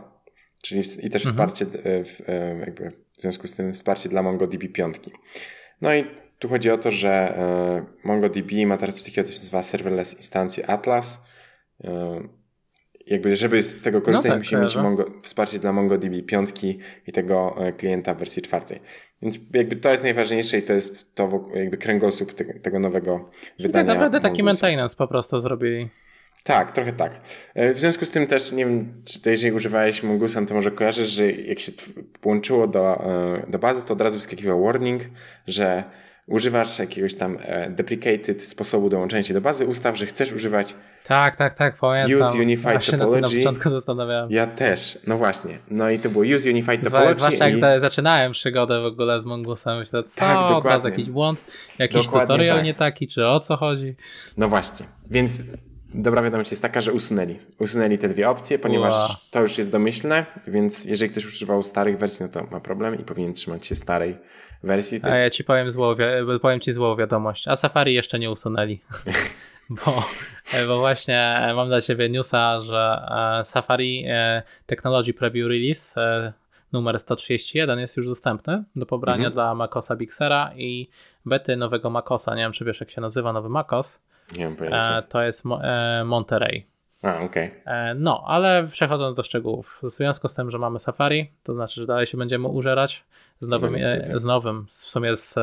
czyli 0.62 0.82
i 0.82 1.10
też 1.10 1.26
mhm. 1.26 1.50
wsparcie 1.50 1.66
e, 1.66 2.04
w, 2.04 2.30
e, 2.30 2.60
jakby 2.60 2.92
w 3.18 3.22
związku 3.22 3.48
z 3.48 3.54
tym 3.54 3.74
wsparcie 3.74 4.10
dla 4.10 4.24
MongoDB 4.24 4.72
5. 4.74 4.96
No 5.82 5.96
i 5.96 6.06
tu 6.40 6.50
chodzi 6.50 6.72
o 6.72 6.78
to, 6.78 6.92
że 6.92 7.10
e, 7.10 8.08
MongoDB 8.08 8.52
ma 8.66 8.78
teraz 8.78 8.96
coś 8.96 9.04
takiego, 9.04 9.28
co 9.28 9.34
się 9.34 9.40
nazywa 9.40 9.64
Serverless 9.64 10.14
Instancje 10.14 10.70
Atlas. 10.70 11.20
Jakby, 13.08 13.36
żeby 13.36 13.64
z 13.64 13.82
tego 13.82 14.02
korzystać, 14.02 14.30
no 14.30 14.36
tak, 14.36 14.44
musimy 14.44 14.62
mieć 14.62 14.76
Mongo, 14.76 15.12
wsparcie 15.22 15.60
dla 15.60 15.74
MongoDB 15.74 16.26
5 16.26 16.50
i 17.08 17.12
tego 17.12 17.56
e, 17.60 17.72
klienta 17.72 18.14
w 18.14 18.18
wersji 18.18 18.42
czwartej. 18.42 18.80
Więc 19.22 19.40
jakby 19.54 19.76
to 19.76 19.90
jest 19.90 20.04
najważniejsze 20.04 20.58
i 20.58 20.62
to 20.62 20.74
jest 20.74 21.16
to 21.16 21.50
jakby 21.56 21.78
kręgosłup 21.78 22.34
tego, 22.34 22.54
tego 22.62 22.80
nowego 22.80 23.30
Czyli 23.42 23.68
wydania. 23.68 23.86
Tak 23.86 23.96
naprawdę 23.96 24.20
taki 24.20 24.44
maintenance 24.44 24.96
po 24.98 25.08
prostu 25.08 25.42
zrobili. 25.42 25.90
Tak, 26.44 26.72
trochę 26.72 26.94
tak. 26.94 27.22
E, 27.56 27.74
w 27.74 27.80
związku 27.80 28.06
z 28.06 28.12
tym 28.12 28.28
też, 28.28 28.52
nie 28.52 28.66
wiem, 28.66 28.94
czy 29.06 29.22
to 29.22 29.30
jeżeli 29.30 29.54
używałeś 29.54 30.02
to 30.48 30.54
może 30.54 30.72
kojarzysz, 30.72 31.08
że 31.08 31.32
jak 31.32 31.60
się 31.60 31.72
połączyło 32.22 32.68
do, 32.68 33.06
e, 33.06 33.52
do 33.52 33.60
bazy, 33.60 33.88
to 33.88 33.94
od 33.94 34.02
razu 34.02 34.18
wyskakiwał 34.18 34.64
warning, 34.64 35.02
że 35.48 35.84
używasz 36.28 36.80
jakiegoś 36.80 37.16
tam 37.16 37.38
e, 37.42 37.70
deprecated 37.70 38.44
sposobu 38.44 38.90
dołączenia 38.90 39.24
się 39.24 39.34
do 39.34 39.42
bazy, 39.42 39.66
ustaw, 39.66 39.98
że 39.98 40.06
chcesz 40.06 40.32
używać 40.32 40.76
tak, 41.08 41.36
tak, 41.36 41.58
tak, 41.58 41.78
pamiętam. 41.78 42.20
Use 42.20 42.38
Unified 42.38 42.86
Topology. 42.86 43.22
Na, 43.22 43.28
na 43.28 43.34
początku 43.34 43.70
zastanawiałem. 43.70 44.32
Ja 44.32 44.48
też, 44.48 45.00
no 45.08 45.18
właśnie. 45.18 45.58
No 45.72 45.90
i 45.90 46.00
to 46.00 46.10
było 46.10 46.24
Use 46.36 46.50
Unified 46.50 46.84
Topology. 46.84 47.14
Zwłaszcza 47.14 47.50
i... 47.50 47.60
jak 47.60 47.80
zaczynałem 47.80 48.32
przygodę 48.32 48.82
w 48.82 48.86
ogóle 48.86 49.20
z 49.20 49.26
Mongoosem, 49.26 49.80
myślę, 49.80 50.04
co, 50.04 50.20
tak, 50.20 50.50
dokładnie. 50.50 50.90
jakiś 50.90 51.10
błąd, 51.10 51.46
jakiś 51.80 52.06
dokładnie 52.06 52.28
tutorial 52.28 52.56
tak. 52.56 52.66
nie 52.66 52.74
taki, 52.74 53.08
czy 53.08 53.28
o 53.28 53.40
co 53.40 53.56
chodzi. 53.56 53.96
No 54.38 54.48
właśnie, 54.48 54.86
więc 55.12 55.42
Dobra 56.00 56.22
wiadomość 56.22 56.52
jest 56.52 56.62
taka, 56.62 56.82
że 56.82 56.94
usunęli. 56.94 57.40
Usunęli 57.60 57.98
te 57.98 58.08
dwie 58.08 58.30
opcje, 58.30 58.60
ponieważ 58.60 58.96
Ua. 58.96 59.16
to 59.32 59.42
już 59.42 59.58
jest 59.58 59.72
domyślne, 59.72 60.26
więc 60.48 60.86
jeżeli 60.86 61.12
ktoś 61.12 61.26
używał 61.26 61.64
starych 61.64 61.98
wersji, 61.98 62.26
no 62.26 62.32
to 62.32 62.48
ma 62.52 62.60
problem 62.60 63.00
i 63.00 63.04
powinien 63.04 63.34
trzymać 63.34 63.68
się 63.68 63.76
starej 63.76 64.18
wersji. 64.64 65.00
A 65.04 65.16
ja 65.16 65.30
ci 65.30 65.44
powiem, 65.44 65.72
złą, 65.72 65.96
powiem 66.42 66.60
ci 66.60 66.72
złą 66.72 66.96
wiadomość. 66.96 67.48
A 67.48 67.56
Safari 67.56 67.94
jeszcze 67.94 68.20
nie 68.20 68.32
usunęli. 68.32 68.80
bo, 69.70 70.04
bo 70.68 70.80
właśnie 70.80 71.52
mam 71.56 71.68
dla 71.68 71.82
ciebie 71.82 72.10
newsa, 72.10 72.62
że 72.62 73.08
e, 73.40 73.44
Safari 73.44 74.06
e, 74.08 74.44
Technology 74.66 75.14
Preview 75.14 75.48
Release 75.48 75.98
e, 75.98 76.34
numer 76.74 77.00
131 77.00 77.80
jest 77.80 77.98
już 77.98 78.08
dostępny 78.08 78.64
do 78.76 78.86
pobrania 78.86 79.18
mhm. 79.18 79.34
dla 79.34 79.56
macOSa 79.56 79.96
Bixera 79.96 80.52
i 80.56 80.90
bety 81.26 81.56
nowego 81.56 81.90
macOSa. 81.90 82.36
Nie 82.36 82.42
wiem, 82.42 82.52
czy 82.52 82.66
wiesz, 82.66 82.80
jak 82.80 82.92
się 82.92 83.02
nazywa 83.02 83.34
nowy 83.34 83.50
macOS. 83.50 84.00
Nie 84.36 84.46
mam 84.46 84.56
pojęcia. 84.56 84.98
E, 84.98 85.04
to 85.04 85.22
jest 85.22 85.44
e, 85.62 86.04
Monterey. 86.06 86.66
A, 87.04 87.16
okej. 87.16 87.26
Okay. 87.26 87.62
E, 87.66 87.96
no, 87.96 88.24
ale 88.28 88.68
przechodząc 88.72 89.18
do 89.18 89.24
szczegółów. 89.24 89.80
W 89.84 89.90
związku 89.90 90.28
z 90.28 90.34
tym, 90.34 90.52
że 90.52 90.58
mamy 90.58 90.80
Safari, 90.80 91.32
to 91.44 91.54
znaczy, 91.54 91.82
że 91.82 91.88
dalej 91.88 92.06
się 92.06 92.18
będziemy 92.18 92.48
użerać 92.48 93.04
z 93.40 93.48
nowym, 93.48 93.78
no, 94.10 94.20
z 94.20 94.26
nowym 94.26 94.66
w 94.70 94.74
sumie 94.74 95.16
z 95.16 95.36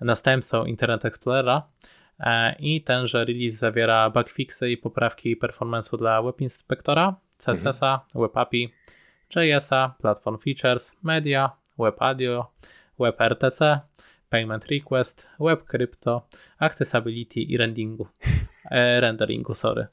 następcą 0.00 0.64
Internet 0.64 1.04
Explorera. 1.04 1.62
I 2.58 2.82
tenże 2.82 3.24
release 3.24 3.54
zawiera 3.54 4.10
bugfixy 4.10 4.70
i 4.70 4.76
poprawki 4.76 5.36
performance'u 5.36 5.98
dla 5.98 6.22
Web 6.22 6.40
Inspectora, 6.40 7.14
CSS-a, 7.38 7.94
mhm. 7.94 8.22
Web 8.22 8.36
API, 8.36 8.72
JS-a, 9.36 9.94
Platform 10.00 10.38
Features, 10.38 10.96
Media, 11.02 11.50
Web 11.78 12.02
Audio, 12.02 12.50
Web 12.98 13.20
RTC, 13.20 13.80
Payment 14.30 14.66
Request, 14.66 15.26
Web 15.40 15.64
Crypto, 15.64 16.26
Accessibility 16.58 17.40
i 17.40 17.56
renderingu. 17.56 18.06
E, 18.70 19.00
renderingu, 19.00 19.54
sorry. 19.54 19.86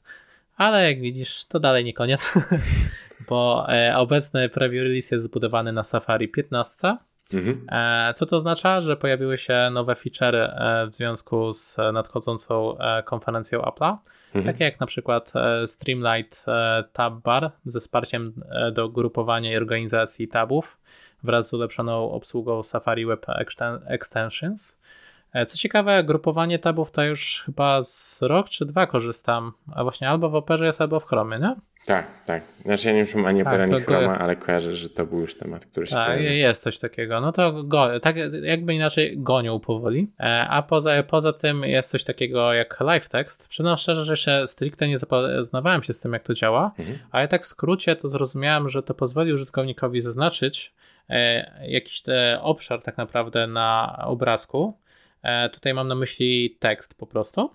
Ale 0.56 0.84
jak 0.90 1.00
widzisz, 1.00 1.44
to 1.44 1.60
dalej 1.60 1.84
nie 1.84 1.92
koniec, 1.92 2.32
bo 3.28 3.66
e, 3.68 3.96
obecny 3.96 4.48
preview 4.48 4.82
release 4.82 5.14
jest 5.14 5.24
zbudowany 5.24 5.72
na 5.72 5.84
Safari 5.84 6.28
15. 6.28 6.96
Mhm. 7.34 7.66
E, 7.72 8.14
co 8.14 8.26
to 8.26 8.36
oznacza? 8.36 8.80
Że 8.80 8.96
pojawiły 8.96 9.38
się 9.38 9.70
nowe 9.72 9.94
featurey 9.94 10.40
e, 10.40 10.86
w 10.86 10.94
związku 10.94 11.52
z 11.52 11.76
nadchodzącą 11.92 12.78
e, 12.78 13.02
konferencją 13.02 13.60
Apple'a, 13.60 13.96
mhm. 14.34 14.44
takie 14.44 14.64
jak 14.64 14.80
na 14.80 14.86
przykład 14.86 15.32
Streamlight 15.66 16.44
Tab 16.92 17.14
Bar 17.14 17.50
ze 17.66 17.80
wsparciem 17.80 18.32
do 18.72 18.88
grupowania 18.88 19.52
i 19.52 19.56
organizacji 19.56 20.28
tabów, 20.28 20.78
wraz 21.22 21.48
z 21.48 21.54
ulepszoną 21.54 22.10
obsługą 22.10 22.62
Safari 22.62 23.06
Web 23.06 23.26
Extensions. 23.86 24.78
E, 25.32 25.46
co 25.46 25.58
ciekawe, 25.58 26.04
grupowanie 26.04 26.58
tabów 26.58 26.90
to 26.90 27.02
już 27.02 27.42
chyba 27.46 27.82
z 27.82 28.18
rok 28.22 28.48
czy 28.48 28.66
dwa 28.66 28.86
korzystam, 28.86 29.52
a 29.74 29.82
właśnie 29.82 30.08
albo 30.08 30.30
w 30.30 30.34
Operze 30.34 30.66
jest, 30.66 30.80
albo 30.80 31.00
w 31.00 31.06
Chromie, 31.06 31.38
nie? 31.38 31.54
Tak, 31.86 32.06
tak. 32.26 32.42
Znaczy 32.64 32.88
ja 32.88 32.94
nie 32.94 33.00
już 33.00 33.14
mam 33.14 33.26
ani 33.26 33.44
tak, 33.44 33.60
ani 33.60 33.80
Chroma, 33.80 34.18
ale 34.18 34.36
kojarzę, 34.36 34.74
że 34.74 34.88
to 34.88 35.04
był 35.04 35.20
już 35.20 35.34
temat, 35.34 35.66
który 35.66 35.86
się 35.86 35.94
Tak, 35.94 36.06
pojawił. 36.06 36.32
jest 36.32 36.62
coś 36.62 36.78
takiego. 36.78 37.20
No 37.20 37.32
to 37.32 37.64
go, 37.64 38.00
tak 38.00 38.16
jakby 38.42 38.74
inaczej 38.74 39.18
gonią 39.18 39.60
powoli. 39.60 40.10
E, 40.20 40.46
a 40.48 40.62
poza, 40.62 41.02
poza 41.02 41.32
tym 41.32 41.62
jest 41.62 41.90
coś 41.90 42.04
takiego 42.04 42.52
jak 42.52 42.80
live 42.80 43.08
text. 43.08 43.48
Przyznam 43.48 43.76
szczerze, 43.76 44.04
że 44.04 44.12
jeszcze 44.12 44.46
stricte 44.46 44.88
nie 44.88 44.98
zapoznawałem 44.98 45.82
się 45.82 45.92
z 45.92 46.00
tym, 46.00 46.12
jak 46.12 46.22
to 46.22 46.34
działa, 46.34 46.72
mhm. 46.78 46.98
ale 47.10 47.28
tak 47.28 47.42
w 47.42 47.46
skrócie 47.46 47.96
to 47.96 48.08
zrozumiałem, 48.08 48.68
że 48.68 48.82
to 48.82 48.94
pozwoli 48.94 49.32
użytkownikowi 49.32 50.00
zaznaczyć 50.00 50.74
e, 51.10 51.70
jakiś 51.70 52.02
obszar 52.40 52.82
tak 52.82 52.96
naprawdę 52.96 53.46
na 53.46 53.98
obrazku. 54.06 54.81
E, 55.22 55.48
tutaj 55.48 55.74
mam 55.74 55.88
na 55.88 55.94
myśli 55.94 56.56
tekst 56.60 56.94
po 56.94 57.06
prostu. 57.06 57.50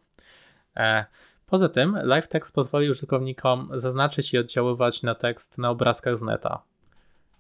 Poza 1.47 1.69
tym, 1.69 1.97
live 2.03 2.27
text 2.27 2.53
pozwoli 2.55 2.89
użytkownikom 2.89 3.69
zaznaczyć 3.73 4.33
i 4.33 4.37
oddziaływać 4.37 5.03
na 5.03 5.15
tekst 5.15 5.57
na 5.57 5.69
obrazkach 5.69 6.17
z 6.17 6.21
neta. 6.21 6.61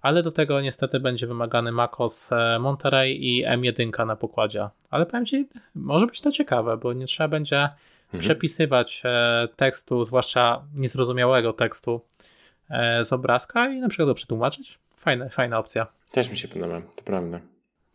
ale 0.01 0.23
do 0.23 0.31
tego 0.31 0.61
niestety 0.61 0.99
będzie 0.99 1.27
wymagany 1.27 1.71
MacOS 1.71 2.31
e, 2.31 2.59
Monterey 2.59 3.25
i 3.25 3.45
M1 3.45 4.05
na 4.05 4.15
pokładzie. 4.15 4.69
Ale 4.89 5.05
powiem 5.05 5.25
Ci, 5.25 5.47
może 5.75 6.07
być 6.07 6.21
to 6.21 6.31
ciekawe, 6.31 6.77
bo 6.77 6.93
nie 6.93 7.05
trzeba 7.05 7.27
będzie 7.27 7.69
mhm. 8.05 8.21
przepisywać 8.21 9.01
e, 9.05 9.47
tekstu, 9.55 10.03
zwłaszcza 10.03 10.63
niezrozumiałego 10.75 11.53
tekstu 11.53 12.01
e, 12.69 13.03
z 13.03 13.13
obrazka 13.13 13.69
i 13.69 13.79
na 13.79 13.89
przykład 13.89 14.07
go 14.07 14.13
przetłumaczyć. 14.13 14.79
Fajne, 14.95 15.29
fajna 15.29 15.59
opcja. 15.59 15.87
Też 16.11 16.31
mi 16.31 16.37
się 16.37 16.47
podoba, 16.47 16.81
to 16.81 17.03
prawda. 17.03 17.39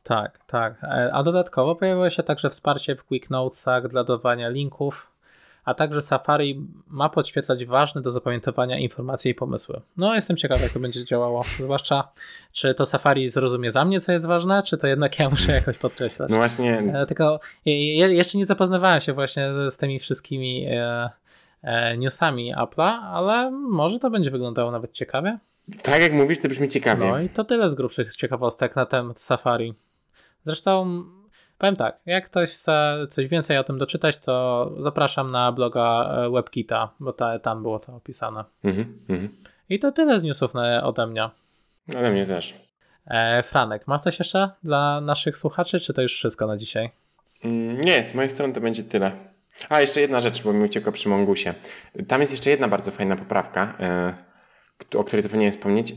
Tak, 0.02 0.38
tak. 0.46 0.74
A 1.12 1.22
dodatkowo 1.22 1.76
pojawiło 1.76 2.10
się 2.10 2.22
także 2.22 2.50
wsparcie 2.50 2.96
w 2.96 3.04
Quick 3.04 3.30
Notesach 3.30 3.88
dla 3.88 4.04
dodawania 4.04 4.48
linków 4.48 5.12
a 5.64 5.74
także 5.74 6.00
Safari 6.00 6.66
ma 6.88 7.08
podświetlać 7.08 7.64
ważne 7.64 8.02
do 8.02 8.10
zapamiętowania 8.10 8.78
informacje 8.78 9.30
i 9.30 9.34
pomysły. 9.34 9.80
No, 9.96 10.14
jestem 10.14 10.36
ciekaw, 10.36 10.62
jak 10.62 10.72
to 10.72 10.80
będzie 10.80 11.04
działało. 11.04 11.44
Zwłaszcza, 11.58 12.08
czy 12.52 12.74
to 12.74 12.86
Safari 12.86 13.28
zrozumie 13.28 13.70
za 13.70 13.84
mnie, 13.84 14.00
co 14.00 14.12
jest 14.12 14.26
ważne, 14.26 14.62
czy 14.62 14.78
to 14.78 14.86
jednak 14.86 15.18
ja 15.18 15.30
muszę 15.30 15.52
jakoś 15.52 15.78
podkreślać. 15.78 16.30
No 16.30 16.36
właśnie. 16.36 16.78
E, 16.94 17.06
tylko 17.06 17.40
jeszcze 17.64 18.38
nie 18.38 18.46
zapoznawałem 18.46 19.00
się 19.00 19.12
właśnie 19.12 19.50
z 19.68 19.76
tymi 19.76 19.98
wszystkimi 19.98 20.66
e, 20.70 21.10
e, 21.62 21.96
newsami 21.96 22.54
Apple'a, 22.54 22.98
ale 23.12 23.50
może 23.50 23.98
to 23.98 24.10
będzie 24.10 24.30
wyglądało 24.30 24.70
nawet 24.70 24.92
ciekawie. 24.92 25.38
Tak 25.82 26.02
jak 26.02 26.12
mówisz, 26.12 26.38
to 26.38 26.48
brzmi 26.48 26.68
ciekawie. 26.68 27.10
No 27.10 27.20
i 27.20 27.28
to 27.28 27.44
tyle 27.44 27.68
z 27.68 27.74
grubszych 27.74 28.16
ciekawostek 28.16 28.76
na 28.76 28.86
temat 28.86 29.20
Safari. 29.20 29.74
Zresztą 30.46 31.04
Powiem 31.62 31.76
tak, 31.76 32.00
jak 32.06 32.26
ktoś 32.26 32.50
chce 32.50 33.06
coś 33.10 33.28
więcej 33.28 33.58
o 33.58 33.64
tym 33.64 33.78
doczytać, 33.78 34.16
to 34.16 34.70
zapraszam 34.80 35.30
na 35.30 35.52
bloga 35.52 36.14
e, 36.26 36.30
WebKita, 36.30 36.94
bo 37.00 37.12
ta, 37.12 37.38
tam 37.38 37.62
było 37.62 37.78
to 37.78 37.96
opisane. 37.96 38.44
Mhm, 38.64 38.98
mhm. 39.08 39.28
I 39.68 39.78
to 39.78 39.92
tyle 39.92 40.18
z 40.18 40.22
newsów 40.22 40.52
ode 40.82 41.06
mnie. 41.06 41.30
Ode 41.98 42.10
mnie 42.10 42.26
też. 42.26 42.54
E, 43.06 43.42
Franek, 43.42 43.86
masz 43.86 44.00
coś 44.00 44.18
jeszcze 44.18 44.50
dla 44.62 45.00
naszych 45.00 45.36
słuchaczy, 45.36 45.80
czy 45.80 45.94
to 45.94 46.02
już 46.02 46.14
wszystko 46.14 46.46
na 46.46 46.56
dzisiaj? 46.56 46.90
Mm, 47.44 47.80
nie, 47.80 48.04
z 48.04 48.14
mojej 48.14 48.30
strony 48.30 48.52
to 48.52 48.60
będzie 48.60 48.82
tyle. 48.82 49.12
A, 49.68 49.80
jeszcze 49.80 50.00
jedna 50.00 50.20
rzecz, 50.20 50.42
bo 50.42 50.52
mi 50.52 50.64
uciekło 50.64 50.92
przy 50.92 51.08
Mongusie. 51.08 51.54
Tam 52.08 52.20
jest 52.20 52.32
jeszcze 52.32 52.50
jedna 52.50 52.68
bardzo 52.68 52.90
fajna 52.90 53.16
poprawka, 53.16 53.76
e, 53.80 54.14
o 54.98 55.04
której 55.04 55.22
zapomniałem 55.22 55.52
wspomnieć. 55.52 55.94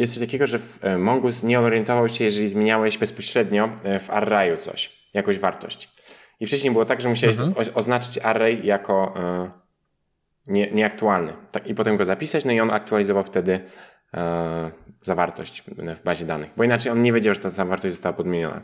Jest 0.00 0.14
coś 0.14 0.20
takiego, 0.20 0.46
że 0.46 0.58
w 0.58 0.84
e, 0.84 0.98
Mongoose 0.98 1.46
nie 1.46 1.60
orientował 1.60 2.08
się, 2.08 2.24
jeżeli 2.24 2.48
zmieniałeś 2.48 2.98
bezpośrednio 2.98 3.70
e, 3.82 3.98
w 3.98 4.10
arrayu 4.10 4.56
coś, 4.56 5.08
jakąś 5.14 5.38
wartość. 5.38 5.88
I 6.40 6.46
wcześniej 6.46 6.72
było 6.72 6.84
tak, 6.84 7.00
że 7.00 7.08
musiałeś 7.08 7.40
mhm. 7.40 7.68
oznaczyć 7.74 8.18
array 8.18 8.66
jako 8.66 9.14
e, 9.16 9.50
nie, 10.48 10.70
nieaktualny. 10.70 11.32
Tak, 11.52 11.66
I 11.66 11.74
potem 11.74 11.96
go 11.96 12.04
zapisać, 12.04 12.44
no 12.44 12.52
i 12.52 12.60
on 12.60 12.70
aktualizował 12.70 13.24
wtedy 13.24 13.60
zawartość 15.02 15.64
w 15.96 16.02
bazie 16.02 16.26
danych. 16.26 16.50
Bo 16.56 16.64
inaczej 16.64 16.92
on 16.92 17.02
nie 17.02 17.12
wiedział, 17.12 17.34
że 17.34 17.40
ta 17.40 17.50
zawartość 17.50 17.94
została 17.94 18.12
podmieniona. 18.12 18.60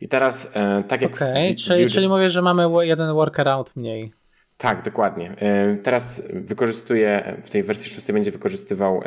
I 0.00 0.08
teraz, 0.08 0.52
tak 0.88 1.02
jak. 1.02 1.14
Okay, 1.14 1.54
w, 1.54 1.56
czyli, 1.56 1.90
czyli 1.90 2.08
mówię, 2.08 2.30
że 2.30 2.42
mamy 2.42 2.86
jeden 2.86 3.14
workaround 3.14 3.76
mniej. 3.76 4.12
Tak, 4.56 4.82
dokładnie. 4.82 5.34
Teraz 5.82 6.22
wykorzystuję, 6.30 7.36
w 7.44 7.50
tej 7.50 7.62
wersji 7.62 7.90
6 7.90 8.12
będzie 8.12 8.30
wykorzystywał 8.30 9.02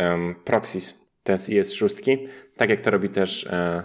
proxies 0.45 1.08
test 1.29 1.49
ES6, 1.49 2.27
tak 2.57 2.69
jak 2.69 2.81
to 2.81 2.91
robi 2.91 3.09
też 3.09 3.47
e, 3.47 3.83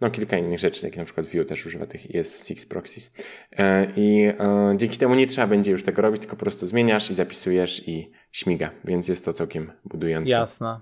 no, 0.00 0.10
kilka 0.10 0.38
innych 0.38 0.58
rzeczy, 0.58 0.86
jak 0.86 0.96
na 0.96 1.04
przykład 1.04 1.26
Vue 1.26 1.44
też 1.44 1.66
używa 1.66 1.86
tych 1.86 2.10
ES6 2.10 2.68
proxies. 2.68 3.12
E, 3.58 3.86
I 3.96 4.24
e, 4.24 4.74
dzięki 4.76 4.98
temu 4.98 5.14
nie 5.14 5.26
trzeba 5.26 5.46
będzie 5.46 5.70
już 5.70 5.82
tego 5.82 6.02
robić, 6.02 6.20
tylko 6.20 6.36
po 6.36 6.40
prostu 6.40 6.66
zmieniasz 6.66 7.10
i 7.10 7.14
zapisujesz 7.14 7.88
i 7.88 8.10
śmiga, 8.32 8.70
więc 8.84 9.08
jest 9.08 9.24
to 9.24 9.32
całkiem 9.32 9.72
budujące. 9.84 10.30
Jasne, 10.30 10.80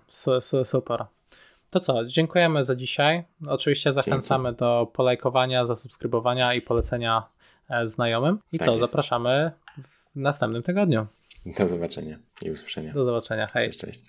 super. 0.65 1.05
To 1.71 1.81
co, 1.81 2.05
dziękujemy 2.05 2.65
za 2.65 2.77
dzisiaj. 2.77 3.25
Oczywiście 3.49 3.93
zachęcamy 3.93 4.49
Dzięki. 4.49 4.59
do 4.59 4.91
polajkowania, 4.93 5.67
zasubskrybowania 5.67 6.55
i 6.55 6.63
polecenia 6.63 7.23
znajomym. 7.85 8.39
I 8.53 8.59
tak 8.59 8.67
co, 8.67 8.77
jest. 8.77 8.91
zapraszamy 8.91 9.51
w 10.17 10.21
następnym 10.21 10.63
tygodniu. 10.63 11.07
Do 11.59 11.69
zobaczenia 11.69 12.19
i 12.43 12.51
usłyszenia. 12.51 12.93
Do 12.93 13.05
zobaczenia, 13.05 13.47
hej. 13.47 13.67
Cześć, 13.67 13.79
cześć. 13.79 14.05